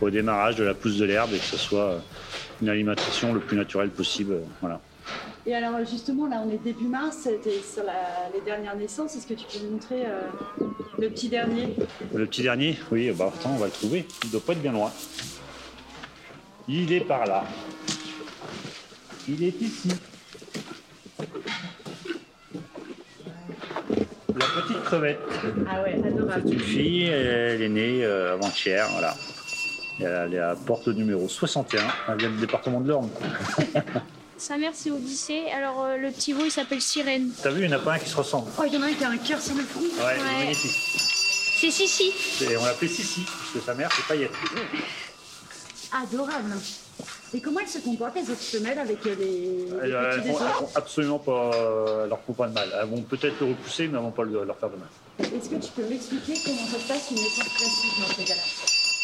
au 0.00 0.10
démarrage 0.10 0.54
de 0.56 0.64
la 0.64 0.74
pousse 0.74 0.96
de 0.96 1.04
l'herbe 1.04 1.30
et 1.34 1.38
que 1.38 1.44
ce 1.44 1.56
soit 1.56 2.00
une 2.62 2.68
alimentation 2.68 3.32
le 3.32 3.40
plus 3.40 3.56
naturelle 3.56 3.90
possible. 3.90 4.36
voilà. 4.60 4.80
Et 5.44 5.54
alors 5.54 5.72
justement, 5.90 6.26
là 6.28 6.42
on 6.46 6.50
est 6.52 6.62
début 6.62 6.86
mars, 6.86 7.16
c'était 7.24 7.60
sur 7.74 7.82
la- 7.82 8.30
les 8.32 8.42
dernières 8.42 8.76
naissances. 8.76 9.16
Est-ce 9.16 9.26
que 9.26 9.34
tu 9.34 9.44
peux 9.46 9.64
nous 9.64 9.72
montrer 9.72 10.04
euh, 10.06 10.20
le 10.98 11.08
petit 11.08 11.28
dernier? 11.28 11.74
Le 12.14 12.26
petit 12.26 12.42
dernier, 12.42 12.78
oui, 12.92 13.10
bah 13.10 13.32
attends, 13.34 13.54
on 13.54 13.58
va 13.58 13.66
le 13.66 13.72
trouver. 13.72 14.06
Il 14.24 14.30
doit 14.30 14.40
pas 14.42 14.52
être 14.52 14.62
bien 14.62 14.72
loin. 14.72 14.92
Il 16.68 16.92
est 16.92 17.00
par 17.00 17.26
là. 17.26 17.44
Il 19.32 19.44
est 19.44 19.60
ici. 19.62 19.88
La 24.28 24.46
petite 24.46 24.82
crevette. 24.84 25.20
Ah 25.70 25.82
ouais, 25.82 26.00
adorable. 26.04 26.42
C'est 26.46 26.52
une 26.52 26.60
fille, 26.60 27.04
elle 27.04 27.62
est 27.62 27.68
née 27.68 28.04
euh, 28.04 28.34
avant-hier, 28.34 28.88
voilà. 28.92 29.16
Elle 30.00 30.34
est 30.34 30.38
à 30.38 30.54
porte 30.56 30.88
numéro 30.88 31.28
61, 31.28 31.82
elle 32.08 32.16
vient 32.18 32.30
du 32.30 32.38
département 32.38 32.80
de 32.80 32.88
l'Orne. 32.88 33.10
Sa 34.38 34.56
mère, 34.56 34.70
c'est 34.74 34.90
Odyssée. 34.90 35.42
Alors, 35.54 35.84
euh, 35.84 35.96
le 35.98 36.10
petit 36.10 36.32
veau, 36.32 36.44
il 36.46 36.50
s'appelle 36.50 36.80
Sirène. 36.80 37.28
T'as 37.42 37.50
vu, 37.50 37.62
il 37.64 37.68
n'y 37.68 37.74
en 37.74 37.78
a 37.78 37.80
pas 37.80 37.92
un 37.94 37.98
qui 37.98 38.08
se 38.08 38.16
ressemble. 38.16 38.50
Oh, 38.58 38.62
il 38.66 38.72
y 38.72 38.76
en 38.78 38.82
a 38.82 38.86
un 38.86 38.92
qui 38.94 39.04
a 39.04 39.10
un 39.10 39.18
cœur 39.18 39.40
sur 39.40 39.54
le 39.54 39.62
front. 39.62 39.80
Ouais, 39.80 39.88
il 39.98 40.00
est 40.00 40.24
Ouais. 40.24 40.38
magnifique. 40.44 40.70
C'est 41.60 41.70
Sissi. 41.70 42.10
Et 42.50 42.56
on 42.56 42.64
l'appelait 42.64 42.88
Sissi, 42.88 43.20
parce 43.20 43.50
que 43.52 43.60
sa 43.60 43.74
mère, 43.74 43.90
c'est 43.94 44.06
Paillette. 44.06 44.32
Adorable. 45.92 46.54
Et 47.34 47.40
comment 47.40 47.60
elles 47.60 47.68
se 47.68 47.78
comportent, 47.78 48.16
les 48.16 48.22
autres 48.30 48.40
femelles, 48.40 48.78
avec 48.78 49.04
euh, 49.06 49.14
les, 49.18 49.24
les 49.26 49.68
Elles, 49.82 49.90
elles 50.12 50.20
petits 50.20 50.28
elles 50.28 50.34
autres 50.34 50.54
font 50.54 50.68
absolument 50.74 51.18
pas, 51.18 51.50
euh, 51.54 52.02
elles 52.04 52.08
leur 52.10 52.20
font 52.20 52.32
pas 52.32 52.48
de 52.48 52.52
mal. 52.54 52.68
Elles 52.80 52.88
vont 52.88 53.02
peut-être 53.02 53.38
le 53.40 53.46
repousser, 53.46 53.88
mais 53.88 53.98
elles 53.98 54.04
vont 54.04 54.10
pas 54.10 54.24
le- 54.24 54.44
leur 54.44 54.56
faire 54.58 54.70
de 54.70 54.76
mal. 54.76 54.88
Est-ce 55.20 55.48
que 55.50 55.56
tu 55.56 55.70
peux 55.72 55.86
m'expliquer 55.88 56.34
comment 56.44 56.66
ça 56.66 56.78
se 56.78 56.88
passe 56.88 57.10
une 57.10 57.16
naissance 57.16 57.48
classique 57.56 58.00
dans 58.00 58.14
ces 58.14 58.24
cas-là? 58.24 58.42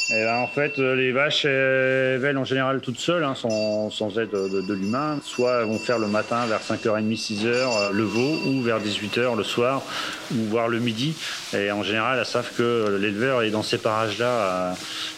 Et 0.08 0.22
ben, 0.22 0.36
en 0.36 0.46
fait, 0.46 0.78
euh, 0.78 0.94
les 0.94 1.10
vaches 1.10 1.44
elles 1.46 2.20
vèlent 2.20 2.38
en 2.38 2.44
général 2.44 2.80
toutes 2.80 3.00
seules, 3.00 3.24
hein, 3.24 3.34
sans, 3.34 3.90
sans 3.90 4.16
aide 4.20 4.30
de, 4.30 4.60
de 4.60 4.74
l'humain. 4.74 5.18
Soit 5.24 5.60
elles 5.60 5.66
vont 5.66 5.80
faire 5.80 5.98
le 5.98 6.06
matin 6.06 6.46
vers 6.46 6.60
5h30, 6.60 7.18
6h 7.18 7.46
euh, 7.46 7.90
le 7.90 8.04
veau, 8.04 8.36
ou 8.46 8.62
vers 8.62 8.80
18h 8.80 9.36
le 9.36 9.42
soir, 9.42 9.82
ou 10.32 10.44
voire 10.44 10.68
le 10.68 10.78
midi. 10.78 11.16
Et 11.52 11.72
en 11.72 11.82
général, 11.82 12.20
elles 12.20 12.26
savent 12.26 12.52
que 12.56 12.98
l'éleveur 13.00 13.42
est 13.42 13.50
dans 13.50 13.64
ces 13.64 13.78
parages-là 13.78 14.26
euh, 14.26 14.72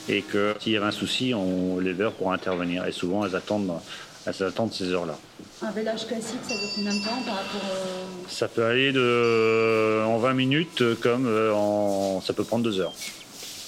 et 0.08 0.22
que 0.22 0.54
s'il 0.58 0.72
y 0.72 0.76
avait 0.78 0.86
un 0.86 0.90
souci, 0.90 1.34
l'éleveur 1.80 2.12
pourra 2.12 2.32
intervenir. 2.32 2.86
Et 2.86 2.92
souvent, 2.92 3.26
elles 3.26 3.36
attendent, 3.36 3.70
elles 4.24 4.42
attendent 4.42 4.72
ces 4.72 4.90
heures-là. 4.90 5.18
Un 5.60 5.70
vélage 5.70 6.06
classique, 6.06 6.40
ça 6.48 6.54
dure 6.54 6.68
combien 6.74 6.94
de 6.94 7.04
temps 7.04 7.22
par 7.26 7.34
rapport 7.34 7.60
au... 7.60 8.28
Ça 8.30 8.48
peut 8.48 8.64
aller 8.64 8.92
de, 8.92 10.02
en 10.06 10.16
20 10.16 10.32
minutes 10.32 10.82
comme 11.02 11.28
en, 11.52 12.22
ça 12.22 12.32
peut 12.32 12.44
prendre 12.44 12.64
deux 12.64 12.80
heures. 12.80 12.94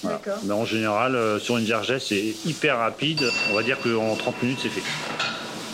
Voilà. 0.02 0.20
Mais 0.44 0.52
en 0.52 0.64
général, 0.64 1.14
euh, 1.14 1.38
sur 1.38 1.56
une 1.58 1.64
vergette, 1.66 2.00
c'est 2.02 2.34
hyper 2.46 2.78
rapide. 2.78 3.30
On 3.50 3.54
va 3.54 3.62
dire 3.62 3.78
qu'en 3.80 4.14
30 4.16 4.42
minutes, 4.42 4.58
c'est 4.62 4.68
fait. 4.70 4.82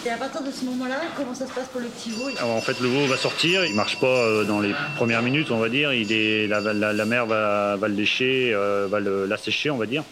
Et 0.04 0.10
à 0.10 0.16
partir 0.16 0.42
de 0.42 0.50
ce 0.52 0.64
moment-là, 0.64 1.00
comment 1.16 1.34
ça 1.34 1.46
se 1.46 1.52
passe 1.52 1.66
pour 1.68 1.80
le 1.80 1.88
petit 1.88 2.10
veau? 2.10 2.28
Alors, 2.38 2.50
en 2.54 2.60
fait, 2.60 2.78
le 2.80 2.88
veau 2.88 3.06
va 3.06 3.16
sortir. 3.16 3.64
Il 3.64 3.74
marche 3.74 3.98
pas 3.98 4.06
euh, 4.06 4.44
dans 4.44 4.60
les 4.60 4.72
premières 4.96 5.22
minutes, 5.22 5.50
on 5.50 5.58
va 5.58 5.68
dire. 5.68 5.92
Il 5.92 6.12
est, 6.12 6.46
la, 6.46 6.60
la- 6.60 6.92
la 6.92 7.04
mère 7.04 7.26
va, 7.26 7.76
va 7.76 7.88
le 7.88 7.94
lécher, 7.94 8.52
euh, 8.54 8.86
va 8.90 9.00
l'assécher, 9.00 9.70
on 9.70 9.76
va 9.76 9.86
dire, 9.86 10.04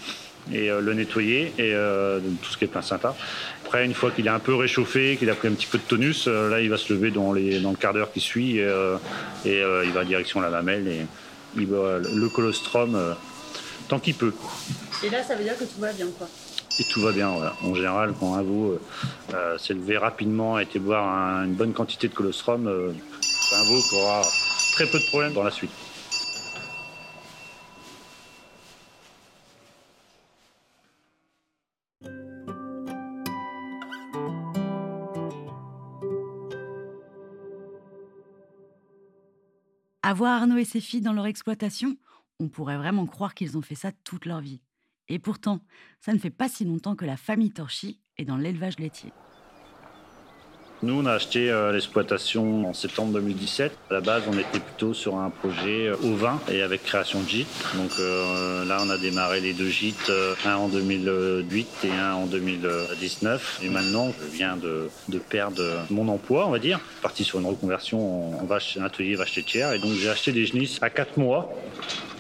et 0.52 0.68
le 0.68 0.92
nettoyer, 0.94 1.52
et 1.59 1.73
tout 2.42 2.50
ce 2.50 2.59
qui 2.59 2.64
est 2.64 2.68
placenta. 2.68 3.14
Après, 3.64 3.85
une 3.85 3.94
fois 3.94 4.11
qu'il 4.11 4.26
est 4.26 4.30
un 4.30 4.38
peu 4.40 4.54
réchauffé, 4.54 5.16
qu'il 5.16 5.30
a 5.30 5.35
pris 5.35 5.49
un 5.49 5.52
petit 5.52 5.66
peu 5.66 5.78
de 5.78 5.83
tonus, 5.85 6.26
là, 6.26 6.61
il 6.61 6.68
va 6.68 6.76
se 6.76 6.92
lever 6.92 7.11
dans, 7.11 7.33
les, 7.33 7.61
dans 7.61 7.71
le 7.71 7.76
quart 7.76 7.94
d'heure 7.94 8.12
qui 8.12 8.21
suit, 8.21 8.59
et, 8.59 8.66
il 9.47 9.90
va 9.92 10.04
direction 10.04 10.40
la 10.40 10.50
mamelle, 10.50 10.87
et 10.87 11.06
il 11.56 11.66
va 11.66 11.99
le 11.99 12.28
colostrum 12.28 13.14
tant 13.88 13.98
qu'il 13.98 14.14
peut. 14.14 14.32
Et 15.02 15.10
là, 15.10 15.22
ça 15.22 15.34
veut 15.36 15.44
dire 15.44 15.56
que 15.58 15.64
tout 15.64 15.80
va 15.80 15.92
bien, 15.92 16.06
quoi. 16.18 16.28
Et 16.78 16.84
tout 16.84 17.00
va 17.02 17.12
bien. 17.12 17.30
voilà. 17.30 17.54
En 17.62 17.74
général, 17.74 18.14
quand 18.18 18.34
un 18.34 18.42
veau 18.42 18.72
euh, 18.72 18.80
euh, 19.34 19.58
s'est 19.58 19.74
levé 19.74 19.96
rapidement, 19.96 20.56
a 20.56 20.62
été 20.62 20.78
boire 20.78 21.06
un- 21.08 21.44
une 21.44 21.54
bonne 21.54 21.72
quantité 21.72 22.08
de 22.08 22.14
colostrum, 22.14 22.66
euh, 22.66 22.92
c'est 23.20 23.54
un 23.56 23.62
veau 23.64 23.80
qui 23.88 23.94
aura 23.94 24.22
très 24.72 24.86
peu 24.86 24.98
de 24.98 25.04
problèmes 25.06 25.32
dans 25.34 25.44
la 25.44 25.50
suite. 25.52 25.70
À 40.02 40.12
voir 40.12 40.42
Arnaud 40.42 40.58
et 40.58 40.64
ses 40.64 40.80
filles 40.80 41.00
dans 41.00 41.12
leur 41.14 41.26
exploitation, 41.26 41.96
on 42.40 42.48
pourrait 42.48 42.76
vraiment 42.76 43.06
croire 43.06 43.34
qu'ils 43.34 43.56
ont 43.56 43.62
fait 43.62 43.74
ça 43.74 43.92
toute 44.04 44.26
leur 44.26 44.40
vie. 44.40 44.60
Et 45.08 45.18
pourtant, 45.18 45.60
ça 46.00 46.12
ne 46.12 46.18
fait 46.18 46.30
pas 46.30 46.48
si 46.48 46.64
longtemps 46.64 46.96
que 46.96 47.04
la 47.04 47.16
famille 47.16 47.50
Torchy 47.50 48.00
est 48.16 48.24
dans 48.24 48.36
l'élevage 48.36 48.78
laitier. 48.78 49.12
Nous, 50.82 51.00
on 51.00 51.06
a 51.06 51.12
acheté 51.12 51.50
euh, 51.50 51.72
l'exploitation 51.72 52.68
en 52.68 52.74
septembre 52.74 53.14
2017. 53.14 53.72
À 53.90 53.94
la 53.94 54.00
base, 54.02 54.24
on 54.28 54.36
était 54.36 54.60
plutôt 54.60 54.92
sur 54.92 55.16
un 55.16 55.30
projet 55.30 55.86
euh, 55.86 55.96
au 56.02 56.14
vin 56.14 56.38
et 56.50 56.60
avec 56.60 56.82
création 56.82 57.22
de 57.22 57.28
gîtes. 57.28 57.64
Donc 57.76 57.92
euh, 57.98 58.66
là, 58.66 58.80
on 58.82 58.90
a 58.90 58.98
démarré 58.98 59.40
les 59.40 59.54
deux 59.54 59.70
gîtes, 59.70 60.10
euh, 60.10 60.34
un 60.44 60.56
en 60.56 60.68
2008 60.68 61.68
et 61.84 61.90
un 61.90 62.14
en 62.14 62.26
2019. 62.26 63.60
Et 63.62 63.70
maintenant, 63.70 64.12
je 64.20 64.36
viens 64.36 64.58
de, 64.58 64.90
perdre 65.30 65.62
mon 65.88 66.06
emploi, 66.08 66.46
on 66.46 66.50
va 66.50 66.58
dire. 66.58 66.80
Parti 67.00 67.24
sur 67.24 67.38
une 67.38 67.46
reconversion 67.46 68.34
en, 68.36 68.42
en 68.42 68.44
vache, 68.44 68.76
atelier 68.76 69.14
vache 69.14 69.36
laitière. 69.36 69.72
Et 69.72 69.78
donc, 69.78 69.92
j'ai 69.92 70.10
acheté 70.10 70.32
des 70.32 70.44
genisses 70.44 70.82
à 70.82 70.90
4 70.90 71.18
mois. 71.18 71.50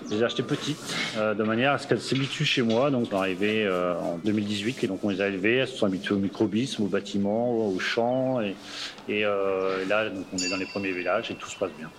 Je 0.06 0.14
les 0.14 0.20
ai 0.20 0.24
achetées 0.24 0.42
petites, 0.42 0.94
euh, 1.16 1.34
de 1.34 1.42
manière 1.42 1.72
à 1.72 1.78
ce 1.78 1.86
qu'elles 1.86 2.00
s'habituent 2.00 2.44
chez 2.44 2.62
moi. 2.62 2.90
Donc, 2.90 3.06
sont 3.06 3.16
arrivées 3.16 3.64
euh, 3.64 3.98
en 3.98 4.18
2018 4.18 4.84
et 4.84 4.86
donc 4.86 5.02
on 5.02 5.08
les 5.08 5.20
a 5.20 5.28
élevées. 5.28 5.56
Elles 5.56 5.68
se 5.68 5.76
sont 5.76 5.86
habituées 5.86 6.14
au 6.14 6.18
microbisme, 6.18 6.82
au 6.82 6.86
bâtiment, 6.86 7.68
au 7.68 7.78
champ. 7.78 8.40
Et, 8.40 8.54
et, 9.08 9.24
euh, 9.24 9.82
et 9.82 9.86
là, 9.86 10.10
donc, 10.10 10.26
on 10.32 10.38
est 10.38 10.48
dans 10.48 10.56
les 10.56 10.66
premiers 10.66 10.92
villages 10.92 11.30
et 11.30 11.34
tout 11.34 11.48
se 11.48 11.58
passe 11.58 11.72
bien. 11.78 11.90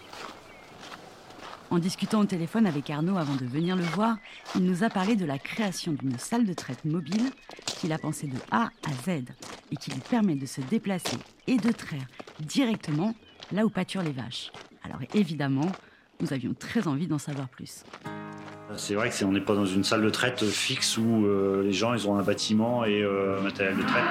En 1.71 1.79
discutant 1.79 2.21
au 2.21 2.25
téléphone 2.25 2.67
avec 2.67 2.89
Arnaud 2.89 3.17
avant 3.17 3.35
de 3.35 3.45
venir 3.45 3.75
le 3.75 3.83
voir, 3.83 4.17
il 4.55 4.63
nous 4.63 4.83
a 4.83 4.89
parlé 4.89 5.15
de 5.15 5.25
la 5.25 5.39
création 5.39 5.93
d'une 5.93 6.17
salle 6.19 6.45
de 6.45 6.53
traite 6.53 6.85
mobile 6.85 7.31
qu'il 7.65 7.91
a 7.91 7.97
pensée 7.97 8.27
de 8.27 8.37
A 8.51 8.65
à 8.65 8.93
Z 9.03 9.23
et 9.71 9.75
qui 9.75 9.91
lui 9.91 9.99
permet 9.99 10.35
de 10.35 10.45
se 10.45 10.61
déplacer 10.61 11.17
et 11.47 11.57
de 11.57 11.71
traire 11.71 12.05
directement 12.39 13.15
là 13.51 13.65
où 13.65 13.69
pâturent 13.69 14.03
les 14.03 14.11
vaches. 14.11 14.51
Alors 14.83 14.99
évidemment, 15.15 15.71
nous 16.21 16.33
avions 16.33 16.53
très 16.57 16.87
envie 16.87 17.07
d'en 17.07 17.17
savoir 17.17 17.47
plus. 17.49 17.83
C'est 18.77 18.95
vrai 18.95 19.09
que 19.09 19.25
on 19.25 19.31
n'est 19.31 19.41
pas 19.41 19.53
dans 19.53 19.65
une 19.65 19.83
salle 19.83 20.01
de 20.01 20.09
traite 20.09 20.43
fixe 20.43 20.97
où 20.97 21.25
euh, 21.25 21.63
les 21.63 21.71
gens 21.71 21.93
ils 21.93 22.07
ont 22.07 22.17
un 22.17 22.23
bâtiment 22.23 22.83
et 22.83 23.03
euh, 23.03 23.37
un 23.39 23.41
matériel 23.43 23.77
de 23.77 23.83
traite. 23.83 24.03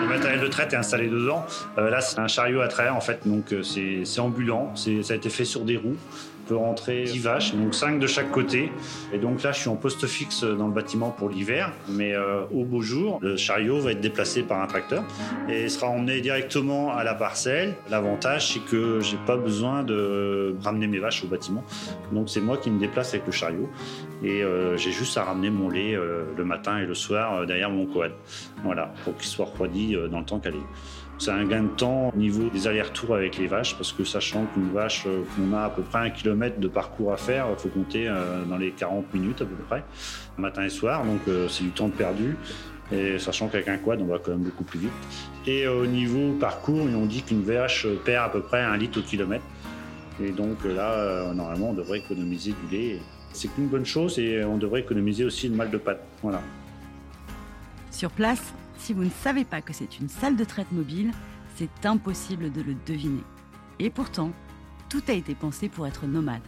Le 0.00 0.06
matériel 0.06 0.40
de 0.40 0.46
traite 0.48 0.72
est 0.72 0.76
installé 0.76 1.08
dedans. 1.08 1.44
Euh, 1.78 1.90
là, 1.90 2.00
c'est 2.00 2.18
un 2.18 2.28
chariot 2.28 2.60
à 2.60 2.68
traire 2.68 2.94
en 2.94 3.00
fait, 3.00 3.26
donc 3.26 3.52
euh, 3.52 3.62
c'est 3.62 4.20
ambulant. 4.20 4.74
Ça 4.76 4.90
a 4.90 5.16
été 5.16 5.30
fait 5.30 5.44
sur 5.44 5.64
des 5.64 5.76
roues. 5.76 5.96
Peut 6.46 6.56
rentrer 6.56 7.04
10 7.04 7.18
vaches, 7.20 7.54
donc 7.54 7.74
5 7.74 7.98
de 7.98 8.06
chaque 8.06 8.30
côté. 8.30 8.70
Et 9.12 9.18
donc 9.18 9.42
là, 9.42 9.52
je 9.52 9.60
suis 9.60 9.68
en 9.68 9.76
poste 9.76 10.06
fixe 10.06 10.44
dans 10.44 10.66
le 10.66 10.72
bâtiment 10.72 11.10
pour 11.10 11.28
l'hiver. 11.28 11.72
Mais 11.88 12.14
euh, 12.14 12.44
au 12.52 12.64
beau 12.64 12.82
jour, 12.82 13.18
le 13.22 13.36
chariot 13.36 13.80
va 13.80 13.92
être 13.92 14.00
déplacé 14.00 14.42
par 14.42 14.60
un 14.60 14.66
tracteur 14.66 15.04
et 15.48 15.68
sera 15.68 15.88
emmené 15.88 16.20
directement 16.20 16.92
à 16.94 17.04
la 17.04 17.14
parcelle. 17.14 17.74
L'avantage, 17.90 18.52
c'est 18.52 18.60
que 18.60 19.00
j'ai 19.00 19.18
pas 19.26 19.36
besoin 19.36 19.82
de 19.82 20.56
ramener 20.62 20.86
mes 20.86 20.98
vaches 20.98 21.24
au 21.24 21.28
bâtiment. 21.28 21.64
Donc 22.12 22.28
c'est 22.28 22.40
moi 22.40 22.56
qui 22.56 22.70
me 22.70 22.78
déplace 22.78 23.14
avec 23.14 23.26
le 23.26 23.32
chariot 23.32 23.68
et 24.22 24.42
euh, 24.42 24.76
j'ai 24.76 24.90
juste 24.92 25.16
à 25.18 25.24
ramener 25.24 25.50
mon 25.50 25.68
lait 25.68 25.94
euh, 25.94 26.24
le 26.36 26.44
matin 26.44 26.78
et 26.78 26.86
le 26.86 26.94
soir 26.94 27.34
euh, 27.34 27.46
derrière 27.46 27.70
mon 27.70 27.86
quad. 27.86 28.12
Voilà, 28.62 28.92
pour 29.04 29.16
qu'il 29.16 29.26
soit 29.26 29.44
refroidi 29.46 29.96
dans 30.10 30.20
le 30.20 30.24
temps 30.24 30.38
qu'elle 30.38 30.54
est. 30.54 30.68
C'est 31.18 31.30
un 31.30 31.44
gain 31.44 31.62
de 31.62 31.68
temps 31.68 32.12
au 32.14 32.18
niveau 32.18 32.48
des 32.50 32.66
allers-retours 32.66 33.14
avec 33.14 33.38
les 33.38 33.46
vaches 33.46 33.76
parce 33.76 33.92
que 33.92 34.04
sachant 34.04 34.46
qu'une 34.46 34.72
vache, 34.72 35.04
euh, 35.06 35.22
qu'on 35.36 35.54
a 35.54 35.64
à 35.64 35.70
peu 35.70 35.82
près 35.82 36.00
un 36.00 36.10
kilomètre 36.10 36.58
de 36.58 36.68
parcours 36.68 37.12
à 37.12 37.16
faire, 37.16 37.46
il 37.50 37.56
faut 37.56 37.68
compter 37.68 38.08
euh, 38.08 38.44
dans 38.44 38.56
les 38.56 38.72
40 38.72 39.14
minutes 39.14 39.40
à 39.40 39.44
peu 39.44 39.54
près, 39.68 39.84
matin 40.38 40.64
et 40.64 40.70
soir, 40.70 41.04
donc 41.04 41.20
euh, 41.28 41.48
c'est 41.48 41.62
du 41.62 41.70
temps 41.70 41.88
perdu. 41.88 42.36
Et 42.92 43.18
sachant 43.18 43.48
qu'avec 43.48 43.68
un 43.68 43.78
quad, 43.78 44.02
on 44.02 44.06
va 44.06 44.18
quand 44.18 44.32
même 44.32 44.42
beaucoup 44.42 44.64
plus 44.64 44.78
vite. 44.78 44.92
Et 45.46 45.66
au 45.66 45.86
niveau 45.86 46.32
parcours, 46.38 46.82
on 46.82 47.06
dit 47.06 47.22
qu'une 47.22 47.42
vache 47.42 47.86
perd 48.04 48.26
à 48.26 48.28
peu 48.28 48.42
près 48.42 48.60
un 48.60 48.76
litre 48.76 48.98
au 48.98 49.02
kilomètre. 49.02 49.44
Et 50.22 50.30
donc 50.30 50.62
là, 50.64 51.32
normalement, 51.32 51.70
on 51.70 51.72
devrait 51.72 52.00
économiser 52.00 52.54
du 52.68 52.76
lait. 52.76 52.98
C'est 53.32 53.48
qu'une 53.48 53.68
bonne 53.68 53.86
chose 53.86 54.18
et 54.18 54.44
on 54.44 54.58
devrait 54.58 54.80
économiser 54.80 55.24
aussi 55.24 55.48
le 55.48 55.56
mal 55.56 55.70
de 55.70 55.78
pâte. 55.78 56.04
Voilà. 56.22 56.42
Sur 57.90 58.10
place, 58.10 58.52
si 58.78 58.92
vous 58.92 59.04
ne 59.04 59.10
savez 59.22 59.44
pas 59.44 59.60
que 59.62 59.72
c'est 59.72 59.98
une 59.98 60.08
salle 60.08 60.36
de 60.36 60.44
traite 60.44 60.70
mobile, 60.72 61.10
c'est 61.56 61.86
impossible 61.86 62.52
de 62.52 62.60
le 62.62 62.74
deviner. 62.86 63.22
Et 63.78 63.90
pourtant, 63.90 64.32
tout 64.88 65.02
a 65.08 65.12
été 65.12 65.34
pensé 65.34 65.68
pour 65.68 65.86
être 65.86 66.06
nomade. 66.06 66.42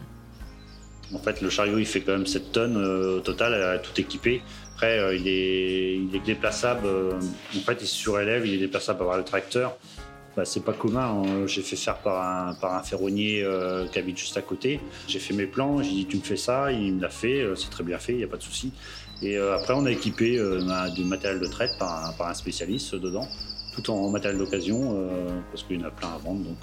En 1.13 1.19
fait, 1.19 1.41
le 1.41 1.49
chariot, 1.49 1.77
il 1.77 1.85
fait 1.85 2.01
quand 2.01 2.11
même 2.11 2.25
7 2.25 2.51
tonnes 2.51 2.75
euh, 2.77 3.17
au 3.17 3.19
total, 3.21 3.81
tout 3.81 3.99
équipé. 3.99 4.41
Après, 4.73 4.99
euh, 4.99 5.15
il, 5.15 5.25
est, 5.27 5.95
il 5.95 6.13
est 6.13 6.19
déplaçable. 6.25 6.85
euh, 6.85 7.13
en 7.55 7.59
fait, 7.61 7.77
il 7.81 7.87
se 7.87 7.95
surélève, 7.95 8.45
il 8.45 8.55
est 8.55 8.57
déplaçable 8.59 8.99
par 8.99 9.17
le 9.17 9.23
tracteur. 9.23 9.77
Bah, 10.35 10.43
c'est 10.43 10.63
pas 10.65 10.73
commun. 10.73 11.23
hein. 11.23 11.47
J'ai 11.47 11.61
fait 11.61 11.77
faire 11.77 11.97
par 11.99 12.21
un, 12.21 12.53
par 12.55 12.75
un 12.75 12.83
ferronnier 12.83 13.43
qui 13.91 13.97
habite 13.99 14.17
juste 14.17 14.35
à 14.37 14.41
côté. 14.41 14.79
J'ai 15.07 15.19
fait 15.19 15.33
mes 15.33 15.47
plans, 15.47 15.81
j'ai 15.81 15.91
dit 15.91 16.05
tu 16.05 16.17
me 16.17 16.21
fais 16.21 16.35
ça, 16.37 16.71
il 16.73 16.93
me 16.95 17.01
l'a 17.01 17.09
fait, 17.09 17.43
c'est 17.55 17.69
très 17.71 17.83
bien 17.83 17.97
fait, 17.97 18.11
il 18.11 18.17
n'y 18.19 18.23
a 18.23 18.27
pas 18.27 18.37
de 18.37 18.43
souci. 18.43 18.71
Et 19.21 19.37
euh, 19.37 19.55
après, 19.55 19.73
on 19.73 19.85
a 19.85 19.91
équipé 19.91 20.37
euh, 20.37 20.89
du 20.89 21.03
matériel 21.03 21.39
de 21.39 21.47
traite 21.47 21.71
par 21.79 22.13
un, 22.19 22.33
spécialiste 22.33 22.95
dedans, 22.95 23.27
tout 23.73 23.89
en 23.89 24.09
matériel 24.09 24.39
d'occasion, 24.39 24.95
euh, 24.95 25.39
parce 25.51 25.63
qu'il 25.63 25.79
y 25.79 25.83
en 25.83 25.87
a 25.87 25.91
plein 25.91 26.09
à 26.09 26.17
vendre, 26.17 26.43
donc 26.43 26.57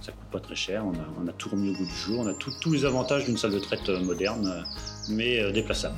ça 0.00 0.12
coûte 0.12 0.30
pas 0.32 0.40
très 0.40 0.56
cher. 0.56 0.84
On 0.84 1.28
a, 1.28 1.32
tout 1.32 1.48
remis 1.48 1.70
au 1.70 1.74
goût 1.74 1.86
du 1.86 1.94
jour, 1.94 2.20
on 2.20 2.26
a 2.26 2.34
tous 2.34 2.72
les 2.72 2.84
avantages 2.84 3.24
d'une 3.24 3.36
salle 3.36 3.52
de 3.52 3.60
traite 3.60 3.88
moderne, 3.88 4.64
mais 5.08 5.52
déplaçable. 5.52 5.96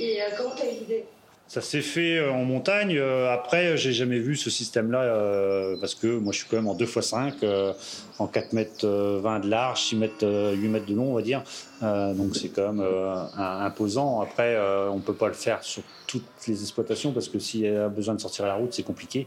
Et 0.00 0.22
euh, 0.22 0.24
comment 0.34 0.54
t'as 0.56 0.64
eu 0.64 0.80
l'idée 0.80 1.04
Ça 1.50 1.60
s'est 1.60 1.80
fait 1.80 2.16
euh, 2.16 2.30
en 2.30 2.44
montagne. 2.44 2.96
Euh, 2.96 3.34
Après, 3.34 3.76
j'ai 3.76 3.92
jamais 3.92 4.20
vu 4.20 4.36
ce 4.36 4.50
système-là 4.50 5.02
euh, 5.02 5.76
parce 5.80 5.96
que 5.96 6.06
moi, 6.06 6.32
je 6.32 6.38
suis 6.38 6.48
quand 6.48 6.54
même 6.54 6.68
en 6.68 6.76
2 6.76 6.84
x 6.84 7.00
5, 7.00 7.42
euh, 7.42 7.72
en 8.20 8.28
4 8.28 8.52
mètres 8.52 8.84
euh, 8.86 9.18
20 9.20 9.40
de 9.40 9.48
large, 9.48 9.82
6 9.82 9.96
mètres, 9.96 10.14
euh, 10.22 10.54
8 10.54 10.68
mètres 10.68 10.86
de 10.86 10.94
long, 10.94 11.10
on 11.10 11.14
va 11.14 11.22
dire. 11.22 11.42
Euh, 11.82 12.14
donc, 12.14 12.36
c'est 12.36 12.50
quand 12.50 12.72
même 12.72 12.86
euh, 12.86 13.16
imposant. 13.36 14.20
Après, 14.20 14.54
euh, 14.54 14.90
on 14.90 15.00
peut 15.00 15.12
pas 15.12 15.26
le 15.26 15.34
faire 15.34 15.64
sur 15.64 15.82
toutes 16.06 16.22
les 16.46 16.62
exploitations 16.62 17.10
parce 17.10 17.28
que 17.28 17.40
s'il 17.40 17.62
y 17.62 17.68
a 17.68 17.88
besoin 17.88 18.14
de 18.14 18.20
sortir 18.20 18.44
à 18.44 18.48
la 18.48 18.54
route, 18.54 18.72
c'est 18.72 18.84
compliqué. 18.84 19.26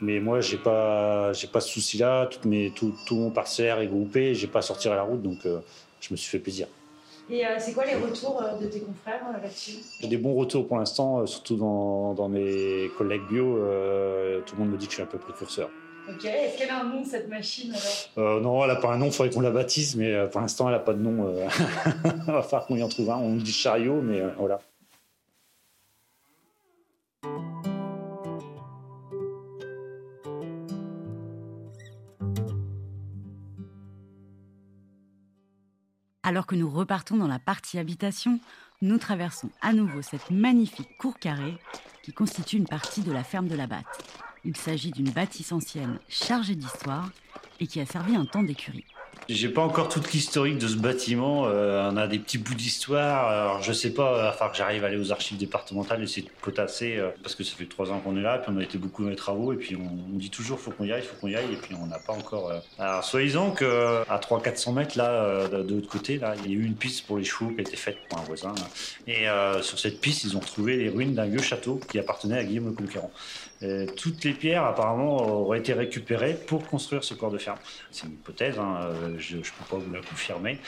Mais 0.00 0.20
moi, 0.20 0.40
j'ai 0.40 0.58
pas, 0.58 1.32
j'ai 1.32 1.48
pas 1.48 1.60
ce 1.60 1.70
souci-là. 1.70 2.30
Mes, 2.44 2.70
tout, 2.76 2.94
tout 3.06 3.16
mon 3.16 3.30
parcellaire 3.32 3.80
est 3.80 3.88
groupé. 3.88 4.36
J'ai 4.36 4.46
pas 4.46 4.60
à 4.60 4.62
sortir 4.62 4.92
à 4.92 4.94
la 4.94 5.02
route, 5.02 5.20
donc 5.20 5.44
euh, 5.46 5.58
je 6.00 6.12
me 6.12 6.16
suis 6.16 6.30
fait 6.30 6.38
plaisir. 6.38 6.68
Et 7.28 7.44
euh, 7.44 7.56
c'est 7.58 7.72
quoi 7.72 7.84
les 7.84 7.96
retours 7.96 8.40
euh, 8.40 8.56
de 8.56 8.66
tes 8.66 8.80
confrères 8.80 9.22
euh, 9.28 9.42
là-dessus? 9.42 9.78
J'ai 10.00 10.06
des 10.06 10.16
bons 10.16 10.34
retours 10.34 10.66
pour 10.66 10.78
l'instant, 10.78 11.26
surtout 11.26 11.56
dans, 11.56 12.14
dans 12.14 12.28
mes 12.28 12.90
collègues 12.96 13.26
bio. 13.28 13.58
tout 14.46 14.54
le 14.54 14.60
monde 14.60 14.70
me 14.70 14.76
dit 14.76 14.86
que 14.86 14.92
je 14.92 14.96
suis 14.96 15.02
un 15.02 15.06
peu 15.06 15.18
précurseur. 15.18 15.68
Ok, 16.08 16.24
est-ce 16.24 16.56
qu'elle 16.56 16.70
a 16.70 16.82
un 16.82 16.84
nom 16.84 17.04
cette 17.04 17.28
machine 17.28 17.72
alors? 17.72 18.36
Euh, 18.36 18.40
non, 18.40 18.62
elle 18.62 18.70
n'a 18.70 18.76
pas 18.76 18.92
un 18.92 18.98
nom, 18.98 19.06
il 19.06 19.12
faudrait 19.12 19.32
qu'on 19.34 19.40
la 19.40 19.50
baptise, 19.50 19.96
mais 19.96 20.28
pour 20.28 20.40
l'instant, 20.40 20.68
elle 20.68 20.74
n'a 20.74 20.80
pas 20.80 20.92
de 20.92 21.02
nom. 21.02 21.34
Il 22.04 22.32
va 22.32 22.42
falloir 22.42 22.66
qu'on 22.66 22.76
y 22.76 22.82
en 22.84 22.88
trouve 22.88 23.10
un. 23.10 23.16
On 23.16 23.34
dit 23.34 23.52
chariot, 23.52 24.00
mais 24.02 24.22
voilà. 24.38 24.60
Alors 36.26 36.44
que 36.44 36.56
nous 36.56 36.68
repartons 36.68 37.16
dans 37.16 37.28
la 37.28 37.38
partie 37.38 37.78
habitation, 37.78 38.40
nous 38.82 38.98
traversons 38.98 39.48
à 39.62 39.72
nouveau 39.72 40.02
cette 40.02 40.32
magnifique 40.32 40.98
cour 40.98 41.20
carrée 41.20 41.56
qui 42.02 42.12
constitue 42.12 42.56
une 42.56 42.66
partie 42.66 43.02
de 43.02 43.12
la 43.12 43.22
ferme 43.22 43.46
de 43.46 43.54
la 43.54 43.68
Batte. 43.68 43.86
Il 44.44 44.56
s'agit 44.56 44.90
d'une 44.90 45.10
bâtisse 45.10 45.52
ancienne 45.52 46.00
chargée 46.08 46.56
d'histoire 46.56 47.12
et 47.60 47.68
qui 47.68 47.78
a 47.78 47.86
servi 47.86 48.16
un 48.16 48.24
temps 48.24 48.42
d'écurie. 48.42 48.84
J'ai 49.28 49.48
pas 49.48 49.62
encore 49.62 49.88
toute 49.88 50.12
l'historique 50.12 50.58
de 50.58 50.68
ce 50.68 50.76
bâtiment. 50.76 51.46
Euh, 51.48 51.90
on 51.92 51.96
a 51.96 52.06
des 52.06 52.18
petits 52.20 52.38
bouts 52.38 52.54
d'histoire. 52.54 53.26
Alors 53.26 53.62
je 53.62 53.72
sais 53.72 53.92
pas, 53.92 54.12
il 54.18 54.22
va 54.22 54.32
falloir 54.32 54.52
que 54.52 54.56
j'arrive 54.58 54.84
à 54.84 54.86
aller 54.86 54.98
aux 54.98 55.10
archives 55.10 55.36
départementales 55.36 56.00
et 56.00 56.04
essayer 56.04 56.22
de 56.22 56.30
potasser 56.40 56.96
euh, 56.96 57.08
parce 57.24 57.34
que 57.34 57.42
ça 57.42 57.56
fait 57.56 57.66
trois 57.66 57.90
ans 57.90 57.98
qu'on 57.98 58.16
est 58.16 58.22
là, 58.22 58.38
puis 58.38 58.52
on 58.54 58.58
a 58.58 58.62
été 58.62 58.78
beaucoup 58.78 59.02
dans 59.02 59.10
les 59.10 59.16
travaux 59.16 59.52
et 59.52 59.56
puis 59.56 59.74
on, 59.76 60.16
dit 60.16 60.30
toujours 60.30 60.60
faut 60.60 60.70
qu'on 60.70 60.84
y 60.84 60.92
aille, 60.92 61.02
faut 61.02 61.16
qu'on 61.20 61.26
y 61.26 61.34
aille 61.34 61.52
et 61.52 61.56
puis 61.56 61.74
on 61.74 61.86
n'a 61.86 61.98
pas 61.98 62.12
encore. 62.12 62.50
euh. 62.50 62.58
Alors 62.78 63.02
soi-disant 63.02 63.50
que 63.50 64.02
à 64.08 64.18
300-400 64.18 64.74
mètres 64.74 64.96
là, 64.96 65.10
euh, 65.10 65.48
de, 65.48 65.62
de 65.64 65.74
l'autre 65.74 65.88
côté 65.88 66.18
là, 66.18 66.34
il 66.44 66.50
y 66.52 66.54
a 66.54 66.58
eu 66.58 66.64
une 66.64 66.76
piste 66.76 67.04
pour 67.06 67.18
les 67.18 67.24
chevaux 67.24 67.50
qui 67.50 67.58
a 67.58 67.62
été 67.62 67.76
faite 67.76 67.96
pour 68.08 68.18
un 68.20 68.22
voisin. 68.22 68.54
là. 68.56 68.64
Et 69.08 69.28
euh, 69.28 69.60
sur 69.60 69.78
cette 69.80 70.00
piste, 70.00 70.22
ils 70.22 70.36
ont 70.36 70.40
trouvé 70.40 70.76
les 70.76 70.88
ruines 70.88 71.14
d'un 71.14 71.26
vieux 71.26 71.42
château 71.42 71.80
qui 71.90 71.98
appartenait 71.98 72.38
à 72.38 72.44
Guillaume 72.44 72.66
le 72.66 72.72
Conquérant. 72.72 73.10
Euh, 73.62 73.86
toutes 73.96 74.22
les 74.24 74.32
pierres 74.34 74.64
apparemment 74.64 75.16
auraient 75.16 75.58
été 75.60 75.72
récupérées 75.72 76.34
pour 76.46 76.66
construire 76.66 77.02
ce 77.02 77.14
corps 77.14 77.30
de 77.30 77.38
ferme. 77.38 77.56
C'est 77.90 78.06
une 78.06 78.12
hypothèse, 78.12 78.58
hein, 78.58 78.80
euh, 78.82 79.15
je 79.18 79.36
ne 79.36 79.42
peux 79.42 79.64
pas 79.70 79.76
vous 79.76 79.92
la 79.92 80.00
confirmer. 80.00 80.58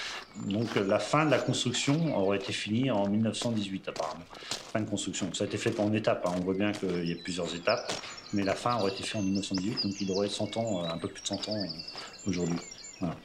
Donc 0.46 0.76
euh, 0.76 0.84
la 0.86 0.98
fin 0.98 1.26
de 1.26 1.30
la 1.30 1.38
construction 1.38 2.16
aurait 2.16 2.38
été 2.38 2.52
finie 2.52 2.90
en 2.90 3.08
1918 3.08 3.88
apparemment. 3.88 4.24
Fin 4.72 4.80
de 4.80 4.88
construction. 4.88 5.32
Ça 5.34 5.44
a 5.44 5.46
été 5.46 5.56
fait 5.58 5.78
en 5.80 5.92
étapes, 5.92 6.26
hein. 6.26 6.32
on 6.36 6.40
voit 6.40 6.54
bien 6.54 6.72
qu'il 6.72 7.08
y 7.08 7.12
a 7.12 7.22
plusieurs 7.22 7.54
étapes, 7.54 7.92
mais 8.32 8.44
la 8.44 8.54
fin 8.54 8.76
aurait 8.78 8.92
été 8.92 9.02
faite 9.02 9.16
en 9.16 9.22
1918, 9.22 9.82
donc 9.82 10.00
il 10.00 10.10
aurait 10.10 10.28
100 10.28 10.56
ans, 10.56 10.84
euh, 10.84 10.88
un 10.88 10.98
peu 10.98 11.08
plus 11.08 11.22
de 11.22 11.26
100 11.26 11.48
ans 11.48 11.56
euh, 11.56 12.28
aujourd'hui. 12.28 12.58
Voilà. 13.00 13.16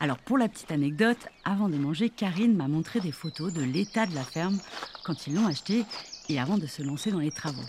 Alors 0.00 0.18
pour 0.18 0.38
la 0.38 0.48
petite 0.48 0.72
anecdote, 0.72 1.18
avant 1.44 1.68
de 1.68 1.76
manger, 1.76 2.08
Karine 2.08 2.56
m'a 2.56 2.68
montré 2.68 3.00
des 3.00 3.12
photos 3.12 3.52
de 3.52 3.62
l'état 3.62 4.06
de 4.06 4.14
la 4.14 4.24
ferme 4.24 4.58
quand 5.04 5.26
ils 5.26 5.34
l'ont 5.34 5.46
achetée 5.46 5.84
et 6.30 6.40
avant 6.40 6.56
de 6.56 6.66
se 6.66 6.82
lancer 6.82 7.10
dans 7.10 7.18
les 7.18 7.30
travaux. 7.30 7.60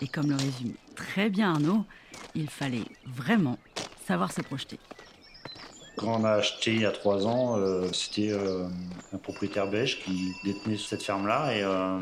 Et 0.00 0.06
comme 0.06 0.30
le 0.30 0.36
résume 0.36 0.74
très 0.94 1.28
bien 1.28 1.52
Arnaud, 1.54 1.84
il 2.34 2.48
fallait 2.48 2.84
vraiment 3.06 3.58
savoir 4.06 4.32
se 4.32 4.42
projeter. 4.42 4.78
Quand 5.96 6.20
on 6.20 6.24
a 6.24 6.32
acheté 6.32 6.72
il 6.72 6.80
y 6.80 6.86
a 6.86 6.90
trois 6.90 7.26
ans, 7.26 7.58
euh, 7.58 7.86
c'était 7.92 8.30
euh, 8.30 8.64
un 9.12 9.18
propriétaire 9.18 9.66
belge 9.66 10.00
qui 10.00 10.32
détenait 10.42 10.78
cette 10.78 11.02
ferme-là 11.02 11.54
et 11.54 11.62
euh, 11.62 11.98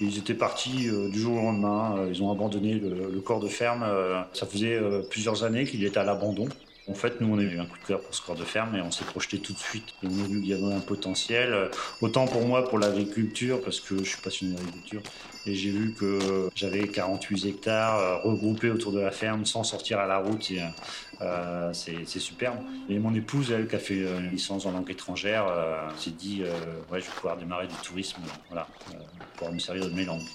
ils 0.00 0.18
étaient 0.18 0.34
partis 0.34 0.90
du 1.10 1.18
jour 1.18 1.38
au 1.38 1.42
lendemain. 1.42 2.06
Ils 2.08 2.22
ont 2.22 2.30
abandonné 2.30 2.74
le, 2.74 3.20
corps 3.20 3.40
de 3.40 3.48
ferme. 3.48 3.86
Ça 4.34 4.46
faisait 4.46 4.78
plusieurs 5.10 5.42
années 5.44 5.64
qu'il 5.64 5.84
était 5.84 5.98
à 5.98 6.04
l'abandon. 6.04 6.48
En 6.86 6.94
fait, 6.94 7.20
nous, 7.20 7.34
on 7.34 7.38
a 7.38 7.42
eu 7.42 7.58
un 7.58 7.64
coup 7.64 7.78
de 7.78 7.86
cœur 7.86 8.00
pour 8.00 8.14
ce 8.14 8.20
corps 8.20 8.34
de 8.36 8.44
ferme 8.44 8.76
et 8.76 8.82
on 8.82 8.90
s'est 8.90 9.04
projeté 9.06 9.38
tout 9.38 9.54
de 9.54 9.58
suite. 9.58 9.86
On 10.02 10.08
a 10.08 10.26
vu 10.28 10.40
qu'il 10.40 10.48
y 10.48 10.52
avait 10.52 10.74
un 10.74 10.80
potentiel, 10.80 11.70
autant 12.02 12.26
pour 12.26 12.46
moi 12.46 12.68
pour 12.68 12.78
l'agriculture, 12.78 13.62
parce 13.62 13.80
que 13.80 13.98
je 13.98 14.04
suis 14.04 14.20
passionné 14.20 14.54
d'agriculture, 14.54 15.00
et 15.46 15.54
j'ai 15.54 15.70
vu 15.70 15.94
que 15.94 16.50
j'avais 16.54 16.86
48 16.88 17.46
hectares 17.46 17.98
euh, 17.98 18.16
regroupés 18.18 18.70
autour 18.70 18.92
de 18.92 19.00
la 19.00 19.10
ferme 19.10 19.44
sans 19.46 19.64
sortir 19.64 19.98
à 19.98 20.06
la 20.06 20.18
route. 20.18 20.50
et, 20.50 20.62
euh, 21.20 21.72
c'est 21.72 22.06
c'est 22.06 22.18
superbe. 22.18 22.58
Et 22.88 22.98
mon 22.98 23.14
épouse, 23.14 23.50
elle, 23.52 23.66
qui 23.68 23.76
a 23.76 23.78
fait 23.78 24.02
euh, 24.02 24.18
une 24.18 24.30
licence 24.30 24.66
en 24.66 24.72
langue 24.72 24.90
étrangère, 24.90 25.46
euh, 25.48 25.88
s'est 25.96 26.10
dit 26.10 26.42
euh, 26.42 26.52
ouais, 26.90 27.00
je 27.00 27.06
vais 27.06 27.12
pouvoir 27.16 27.36
démarrer 27.36 27.66
du 27.66 27.74
tourisme, 27.76 28.20
voilà, 28.48 28.66
euh, 28.90 28.98
pour 29.36 29.52
me 29.52 29.58
servir 29.58 29.84
de 29.88 29.94
mes 29.94 30.04
langues. 30.04 30.26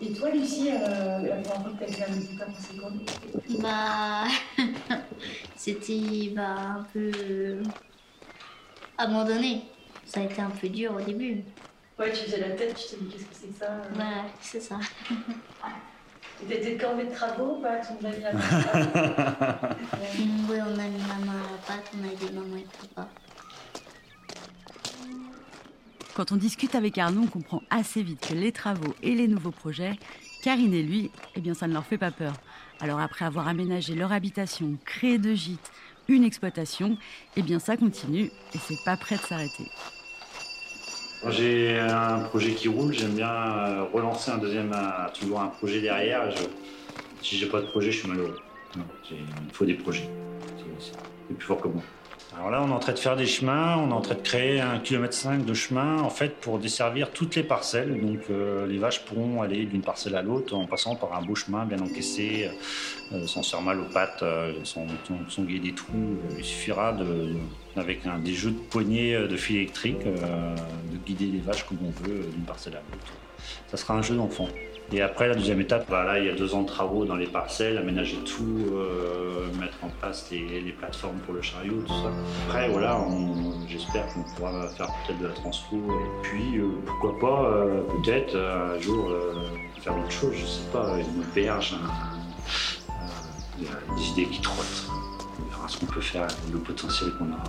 Et 0.00 0.12
toi, 0.12 0.30
Lucie, 0.30 0.68
euh, 0.70 1.20
la 1.22 1.36
première 1.36 1.62
fois 1.62 1.72
que 1.78 1.84
t'as 1.84 1.92
fait 1.92 2.04
un 2.10 2.14
musical, 2.16 2.48
c'est 2.58 3.60
Bah, 3.60 4.24
c'était 5.56 6.32
bah, 6.34 6.78
un 6.78 6.82
peu 6.92 7.62
abandonné. 8.98 9.64
Ça 10.04 10.20
a 10.20 10.24
été 10.24 10.40
un 10.40 10.50
peu 10.50 10.68
dur 10.68 10.94
au 10.94 11.00
début. 11.00 11.42
Ouais, 11.98 12.10
tu 12.12 12.24
faisais 12.24 12.40
la 12.40 12.50
tête, 12.50 12.74
tu 12.74 12.96
t'es 12.96 13.04
dit 13.04 13.10
qu'est-ce 13.10 13.24
que 13.24 13.34
c'est 13.34 13.48
que 13.48 13.58
ça 13.58 13.66
euh 13.66 13.82
Voilà, 13.94 14.24
c'est 14.40 14.60
ça. 14.60 14.78
Et 16.42 16.46
T'étais 16.46 16.76
corvée 16.76 17.04
de 17.04 17.12
travaux 17.12 17.58
ou 17.58 17.62
pas 17.62 17.76
Tu 17.76 17.92
nous 17.92 18.08
as 18.08 18.16
mis 18.16 18.22
la 18.22 18.32
main 18.32 19.76
Oui, 20.18 20.58
on 20.58 20.78
a 20.78 20.88
mis 20.88 21.02
maman 21.02 21.32
à 21.32 21.52
la 21.52 21.58
pâte, 21.66 21.92
on 21.96 22.08
a 22.08 22.12
aidé 22.12 22.32
maman 22.34 22.56
et 22.56 22.66
papa. 22.94 23.08
Quand 26.14 26.32
on 26.32 26.36
discute 26.36 26.74
avec 26.74 26.98
Arnaud, 26.98 27.22
on 27.22 27.26
comprend 27.26 27.62
assez 27.70 28.02
vite 28.02 28.26
que 28.28 28.34
les 28.34 28.52
travaux 28.52 28.94
et 29.02 29.14
les 29.14 29.28
nouveaux 29.28 29.50
projets, 29.50 29.98
Karine 30.42 30.74
et 30.74 30.82
lui, 30.82 31.10
eh 31.36 31.40
bien 31.40 31.54
ça 31.54 31.66
ne 31.68 31.72
leur 31.72 31.86
fait 31.86 31.98
pas 31.98 32.10
peur. 32.10 32.34
Alors 32.82 32.98
après 32.98 33.24
avoir 33.24 33.46
aménagé 33.46 33.94
leur 33.94 34.10
habitation, 34.10 34.76
créé 34.84 35.16
deux 35.16 35.36
gîtes, 35.36 35.70
une 36.08 36.24
exploitation, 36.24 36.98
eh 37.36 37.42
bien 37.42 37.60
ça 37.60 37.76
continue 37.76 38.24
et 38.24 38.58
c'est 38.58 38.82
pas 38.84 38.96
prêt 38.96 39.16
de 39.16 39.20
s'arrêter. 39.20 39.70
J'ai 41.28 41.78
un 41.78 42.18
projet 42.18 42.50
qui 42.54 42.66
roule, 42.66 42.92
j'aime 42.92 43.14
bien 43.14 43.30
euh, 43.30 43.84
relancer 43.84 44.32
un 44.32 44.38
deuxième, 44.38 44.72
euh, 44.72 45.08
toujours 45.14 45.40
un 45.40 45.46
projet 45.46 45.80
derrière. 45.80 46.28
Je, 46.32 46.42
si 47.22 47.36
j'ai 47.36 47.46
pas 47.46 47.60
de 47.60 47.66
projet, 47.68 47.92
je 47.92 48.00
suis 48.00 48.08
malheureux. 48.08 48.36
Non, 48.76 48.84
il 49.12 49.52
faut 49.52 49.64
des 49.64 49.74
projets. 49.74 50.10
C'est 50.80 51.36
plus 51.36 51.46
fort 51.46 51.60
que 51.60 51.68
moi. 51.68 51.82
Alors 52.34 52.50
là, 52.50 52.62
on 52.62 52.68
est 52.68 52.72
en 52.72 52.78
train 52.78 52.92
de 52.92 52.98
faire 52.98 53.16
des 53.16 53.26
chemins, 53.26 53.76
on 53.76 53.90
est 53.90 53.94
en 53.94 54.00
train 54.00 54.14
de 54.14 54.20
créer 54.20 54.60
un 54.60 54.78
kilomètre 54.78 55.14
cinq 55.14 55.44
de 55.44 55.54
chemin 55.54 56.00
en 56.00 56.08
fait 56.08 56.40
pour 56.40 56.58
desservir 56.58 57.10
toutes 57.10 57.36
les 57.36 57.42
parcelles. 57.42 58.00
Donc 58.00 58.20
euh, 58.30 58.66
les 58.66 58.78
vaches 58.78 59.04
pourront 59.04 59.42
aller 59.42 59.66
d'une 59.66 59.82
parcelle 59.82 60.16
à 60.16 60.22
l'autre 60.22 60.56
en 60.56 60.66
passant 60.66 60.96
par 60.96 61.12
un 61.14 61.22
beau 61.22 61.34
chemin 61.34 61.66
bien 61.66 61.78
encaissé, 61.80 62.50
euh, 63.12 63.26
sans 63.26 63.42
se 63.42 63.50
faire 63.50 63.62
mal 63.62 63.80
aux 63.80 63.92
pattes, 63.92 64.22
euh, 64.22 64.54
sans, 64.64 64.86
sans, 65.28 65.46
ait 65.46 65.58
des 65.58 65.74
trous. 65.74 66.16
Il 66.38 66.44
suffira 66.44 66.92
de, 66.92 67.34
avec 67.76 68.06
un, 68.06 68.18
des 68.18 68.34
jeux 68.34 68.50
de 68.50 68.58
poignées 68.58 69.14
euh, 69.14 69.26
de 69.26 69.36
fil 69.36 69.56
électrique, 69.56 69.98
euh, 70.06 70.54
de 70.92 70.96
guider 71.06 71.26
les 71.26 71.40
vaches 71.40 71.64
comme 71.66 71.78
on 71.84 71.90
veut 72.04 72.20
euh, 72.20 72.30
d'une 72.30 72.44
parcelle 72.44 72.74
à 72.74 72.82
l'autre. 72.90 73.12
Ça 73.68 73.76
sera 73.76 73.94
un 73.94 74.02
jeu 74.02 74.14
d'enfant. 74.14 74.48
Et 74.92 75.00
après, 75.00 75.26
la 75.26 75.34
deuxième 75.34 75.60
étape, 75.60 75.88
bah 75.88 76.04
là, 76.04 76.18
il 76.18 76.26
y 76.26 76.28
a 76.28 76.34
deux 76.34 76.54
ans 76.54 76.62
de 76.62 76.66
travaux 76.66 77.06
dans 77.06 77.16
les 77.16 77.26
parcelles, 77.26 77.78
aménager 77.78 78.18
tout, 78.26 78.66
mettre 79.58 79.78
en 79.82 79.88
place 79.88 80.28
les, 80.30 80.72
plateformes 80.72 81.16
pour 81.20 81.32
le 81.32 81.40
chariot, 81.40 81.82
tout 81.86 81.94
ça. 81.94 82.10
Après, 82.46 82.68
voilà, 82.68 83.00
j'espère 83.66 84.06
qu'on 84.08 84.22
pourra 84.34 84.68
faire 84.68 84.88
peut-être 85.06 85.18
de 85.20 85.28
la 85.28 85.32
transfo. 85.32 85.76
Et 85.76 86.22
puis, 86.22 86.60
pourquoi 86.84 87.18
pas, 87.20 87.50
peut-être, 87.88 88.36
un 88.36 88.78
jour, 88.80 89.10
faire 89.80 89.96
autre 89.96 90.10
chose, 90.10 90.34
je 90.36 90.44
sais 90.44 90.70
pas, 90.70 90.94
une 90.98 91.24
berge, 91.34 91.74
un- 91.82 92.92
un- 92.92 93.02
il 93.58 93.64
y 93.64 93.68
a 93.68 93.96
des 93.96 94.08
idées 94.10 94.30
qui 94.30 94.42
trottent. 94.42 94.91
Ce 95.68 95.78
qu'on 95.78 95.86
peut 95.86 96.00
faire, 96.00 96.26
le 96.52 96.58
potentiel 96.58 97.12
qu'on 97.12 97.32
aura. 97.32 97.44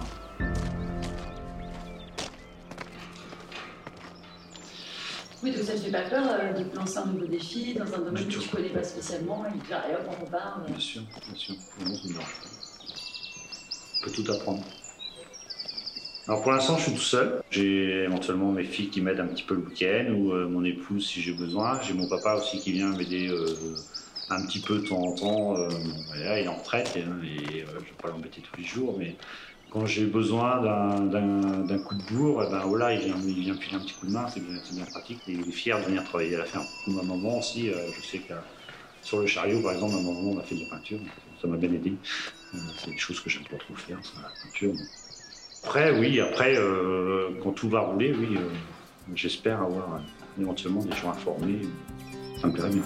Oui, 5.44 5.52
donc 5.52 5.64
ça 5.64 5.74
te 5.74 5.80
fait 5.80 5.92
pas 5.92 6.04
peur 6.10 6.24
euh, 6.30 6.54
de 6.54 6.76
lancer 6.76 6.98
un 7.00 7.06
nouveau 7.08 7.26
défi 7.26 7.74
dans 7.74 7.86
un 7.94 7.98
domaine 7.98 8.26
que 8.26 8.32
tu 8.32 8.40
tout. 8.40 8.56
connais 8.56 8.70
pas 8.70 8.84
spécialement 8.84 9.44
et 9.46 9.58
de 9.58 9.64
dire, 9.66 9.82
hop, 9.92 10.08
on 10.22 10.26
repart. 10.26 10.60
euh. 10.64 10.68
Bien 10.68 10.80
sûr, 10.80 11.02
bien 11.28 11.36
sûr. 11.36 11.56
Vraiment, 11.78 11.96
ça 11.98 12.04
me 12.08 12.14
dérange 12.14 12.26
pas. 12.42 12.50
On 14.00 14.06
peut 14.06 14.12
tout 14.12 14.32
apprendre. 14.32 14.64
Alors 16.28 16.42
pour 16.42 16.54
l'instant, 16.54 16.78
je 16.78 16.84
suis 16.84 16.94
tout 16.94 17.02
seul. 17.02 17.42
J'ai 17.52 18.04
éventuellement 18.04 18.54
mes 18.54 18.64
filles 18.64 18.90
qui 18.90 19.02
m'aident 19.02 19.20
un 19.20 19.28
petit 19.28 19.44
peu 19.44 19.56
le 19.56 19.62
week-end 19.62 20.14
ou 20.16 20.32
euh, 20.32 20.48
mon 20.48 20.64
épouse 20.64 21.06
si 21.06 21.22
j'ai 21.22 21.34
besoin. 21.34 21.82
J'ai 21.82 21.94
mon 21.94 22.08
papa 22.08 22.36
aussi 22.36 22.62
qui 22.62 22.72
vient 22.72 22.96
m'aider 22.96 23.28
euh, 23.28 23.46
un 24.36 24.42
petit 24.42 24.60
peu 24.60 24.80
de 24.80 24.88
temps 24.88 25.02
en 25.02 25.12
temps. 25.14 25.58
Euh, 25.58 25.68
voilà, 26.08 26.40
il 26.40 26.46
est 26.46 26.48
en 26.48 26.56
retraite 26.56 26.96
et, 26.96 27.00
et, 27.00 27.04
euh, 27.04 27.66
je 27.68 27.74
ne 27.74 27.80
vais 27.80 27.86
pas 28.02 28.10
l'embêter 28.10 28.42
tous 28.42 28.58
les 28.60 28.66
jours, 28.66 28.96
mais 28.98 29.16
quand 29.70 29.86
j'ai 29.86 30.06
besoin 30.06 30.62
d'un- 30.62 31.78
coup 31.80 31.96
de 31.96 32.04
bourre, 32.14 32.44
eh 32.48 32.52
ben 32.52 32.60
voilà, 32.60 32.94
il 32.94 33.00
vient, 33.02 33.16
il 33.26 33.34
vient 33.40 33.54
un 33.54 33.58
petit 33.80 33.94
coup 33.96 34.06
de 34.06 34.12
main, 34.12 34.28
c'est 34.30 34.40
bien, 34.40 34.60
bien 34.72 34.86
pratique. 34.86 35.20
Il 35.28 35.40
est 35.42 35.52
fier 35.52 35.80
de 35.80 35.86
venir 35.86 36.04
travailler 36.04 36.36
à 36.36 36.40
la 36.40 36.46
ferme. 36.46 36.66
Ma 36.88 37.02
maman 37.02 37.40
aussi, 37.40 37.70
euh, 37.70 37.76
je 38.00 38.06
sais 38.06 38.20
que 38.20 38.34
sur 39.02 39.20
le 39.20 39.26
chariot, 39.28 39.60
par 39.62 39.74
exemple, 39.74 39.96
à 39.96 39.98
un 39.98 40.02
moment, 40.02 40.32
on 40.32 40.40
a 40.40 40.44
fait 40.44 40.56
de 40.56 40.62
la 40.62 40.68
peinture. 40.70 41.00
Ça 41.42 41.48
m'a 41.48 41.58
bien 41.58 41.72
aidé. 41.74 41.94
Euh, 42.54 42.58
c'est 42.78 42.92
des 42.92 42.98
choses 42.98 43.20
que 43.20 43.30
j'aime 43.30 43.44
pas 43.50 43.58
trop 43.58 43.74
faire, 43.76 43.98
la 44.22 44.30
peinture. 44.44 44.74
Après, 45.64 45.98
oui, 45.98 46.20
après, 46.20 46.56
euh, 46.56 47.30
quand 47.42 47.52
tout 47.52 47.70
va 47.70 47.80
rouler, 47.82 48.14
oui, 48.14 48.38
euh, 48.38 48.50
j'espère 49.16 49.62
avoir 49.62 49.96
euh, 49.96 50.42
éventuellement 50.42 50.84
des 50.84 50.96
gens 50.96 51.10
informés. 51.10 51.62
Ça 52.40 52.48
me 52.48 52.54
plairait 52.54 52.70
bien. 52.70 52.84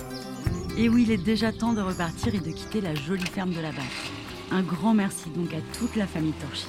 Et 0.80 0.90
oui, 0.90 1.06
il 1.08 1.12
est 1.12 1.18
déjà 1.18 1.52
temps 1.52 1.74
de 1.74 1.82
repartir 1.82 2.36
et 2.36 2.40
de 2.40 2.52
quitter 2.52 2.82
la 2.82 2.94
jolie 2.94 3.26
ferme 3.26 3.52
de 3.52 3.60
la 3.60 3.72
Basse. 3.72 4.12
Un 4.52 4.62
grand 4.62 4.94
merci 4.94 5.28
donc 5.32 5.52
à 5.52 5.62
toute 5.76 5.96
la 5.96 6.06
famille 6.06 6.34
Torchy 6.34 6.68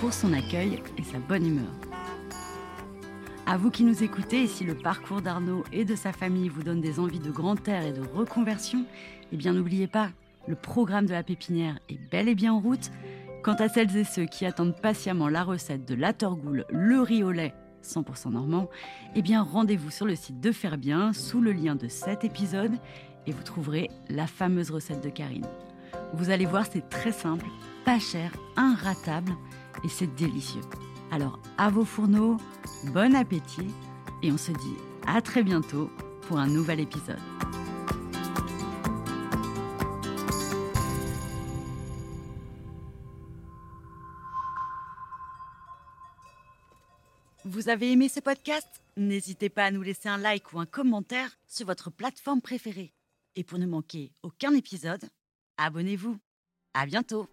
pour 0.00 0.14
son 0.14 0.32
accueil 0.32 0.82
et 0.96 1.02
sa 1.02 1.18
bonne 1.18 1.46
humeur. 1.46 1.70
À 3.44 3.58
vous 3.58 3.70
qui 3.70 3.84
nous 3.84 4.02
écoutez, 4.02 4.44
et 4.44 4.46
si 4.46 4.64
le 4.64 4.74
parcours 4.74 5.20
d'Arnaud 5.20 5.64
et 5.70 5.84
de 5.84 5.94
sa 5.96 6.14
famille 6.14 6.48
vous 6.48 6.62
donne 6.62 6.80
des 6.80 6.98
envies 6.98 7.20
de 7.20 7.30
grand 7.30 7.68
air 7.68 7.84
et 7.84 7.92
de 7.92 8.00
reconversion, 8.00 8.86
eh 9.32 9.36
bien 9.36 9.52
n'oubliez 9.52 9.86
pas, 9.86 10.08
le 10.46 10.56
programme 10.56 11.04
de 11.04 11.12
la 11.12 11.22
pépinière 11.22 11.78
est 11.90 12.00
bel 12.10 12.30
et 12.30 12.34
bien 12.34 12.54
en 12.54 12.60
route. 12.60 12.90
Quant 13.42 13.56
à 13.56 13.68
celles 13.68 13.94
et 13.98 14.04
ceux 14.04 14.24
qui 14.24 14.46
attendent 14.46 14.80
patiemment 14.80 15.28
la 15.28 15.44
recette 15.44 15.84
de 15.84 15.94
la 15.94 16.14
torgoule, 16.14 16.64
le 16.70 17.02
riz 17.02 17.22
au 17.22 17.32
lait 17.32 17.54
100% 17.84 18.30
normand, 18.30 18.70
eh 19.14 19.20
bien 19.20 19.42
rendez-vous 19.42 19.90
sur 19.90 20.06
le 20.06 20.14
site 20.14 20.40
de 20.40 20.52
Faire 20.52 20.78
Bien 20.78 21.12
sous 21.12 21.42
le 21.42 21.52
lien 21.52 21.74
de 21.74 21.88
cet 21.88 22.24
épisode 22.24 22.72
et 23.26 23.32
vous 23.32 23.42
trouverez 23.42 23.90
la 24.08 24.26
fameuse 24.26 24.70
recette 24.70 25.02
de 25.02 25.10
Karine. 25.10 25.46
Vous 26.14 26.30
allez 26.30 26.46
voir, 26.46 26.66
c'est 26.70 26.88
très 26.88 27.12
simple, 27.12 27.46
pas 27.84 27.98
cher, 27.98 28.32
inratable 28.56 29.32
et 29.84 29.88
c'est 29.88 30.14
délicieux. 30.14 30.62
Alors 31.10 31.38
à 31.58 31.70
vos 31.70 31.84
fourneaux, 31.84 32.36
bon 32.92 33.14
appétit 33.14 33.68
et 34.22 34.32
on 34.32 34.38
se 34.38 34.52
dit 34.52 34.76
à 35.06 35.20
très 35.20 35.42
bientôt 35.42 35.90
pour 36.22 36.38
un 36.38 36.46
nouvel 36.46 36.80
épisode. 36.80 37.18
Vous 47.44 47.68
avez 47.68 47.92
aimé 47.92 48.08
ce 48.08 48.20
podcast? 48.20 48.68
N'hésitez 48.96 49.48
pas 49.48 49.64
à 49.64 49.70
nous 49.70 49.82
laisser 49.82 50.08
un 50.08 50.16
like 50.16 50.52
ou 50.52 50.60
un 50.60 50.66
commentaire 50.66 51.30
sur 51.46 51.66
votre 51.66 51.90
plateforme 51.90 52.40
préférée. 52.40 52.92
Et 53.36 53.44
pour 53.44 53.58
ne 53.58 53.66
manquer 53.66 54.12
aucun 54.22 54.54
épisode, 54.54 55.04
abonnez-vous. 55.56 56.18
À 56.74 56.86
bientôt 56.86 57.28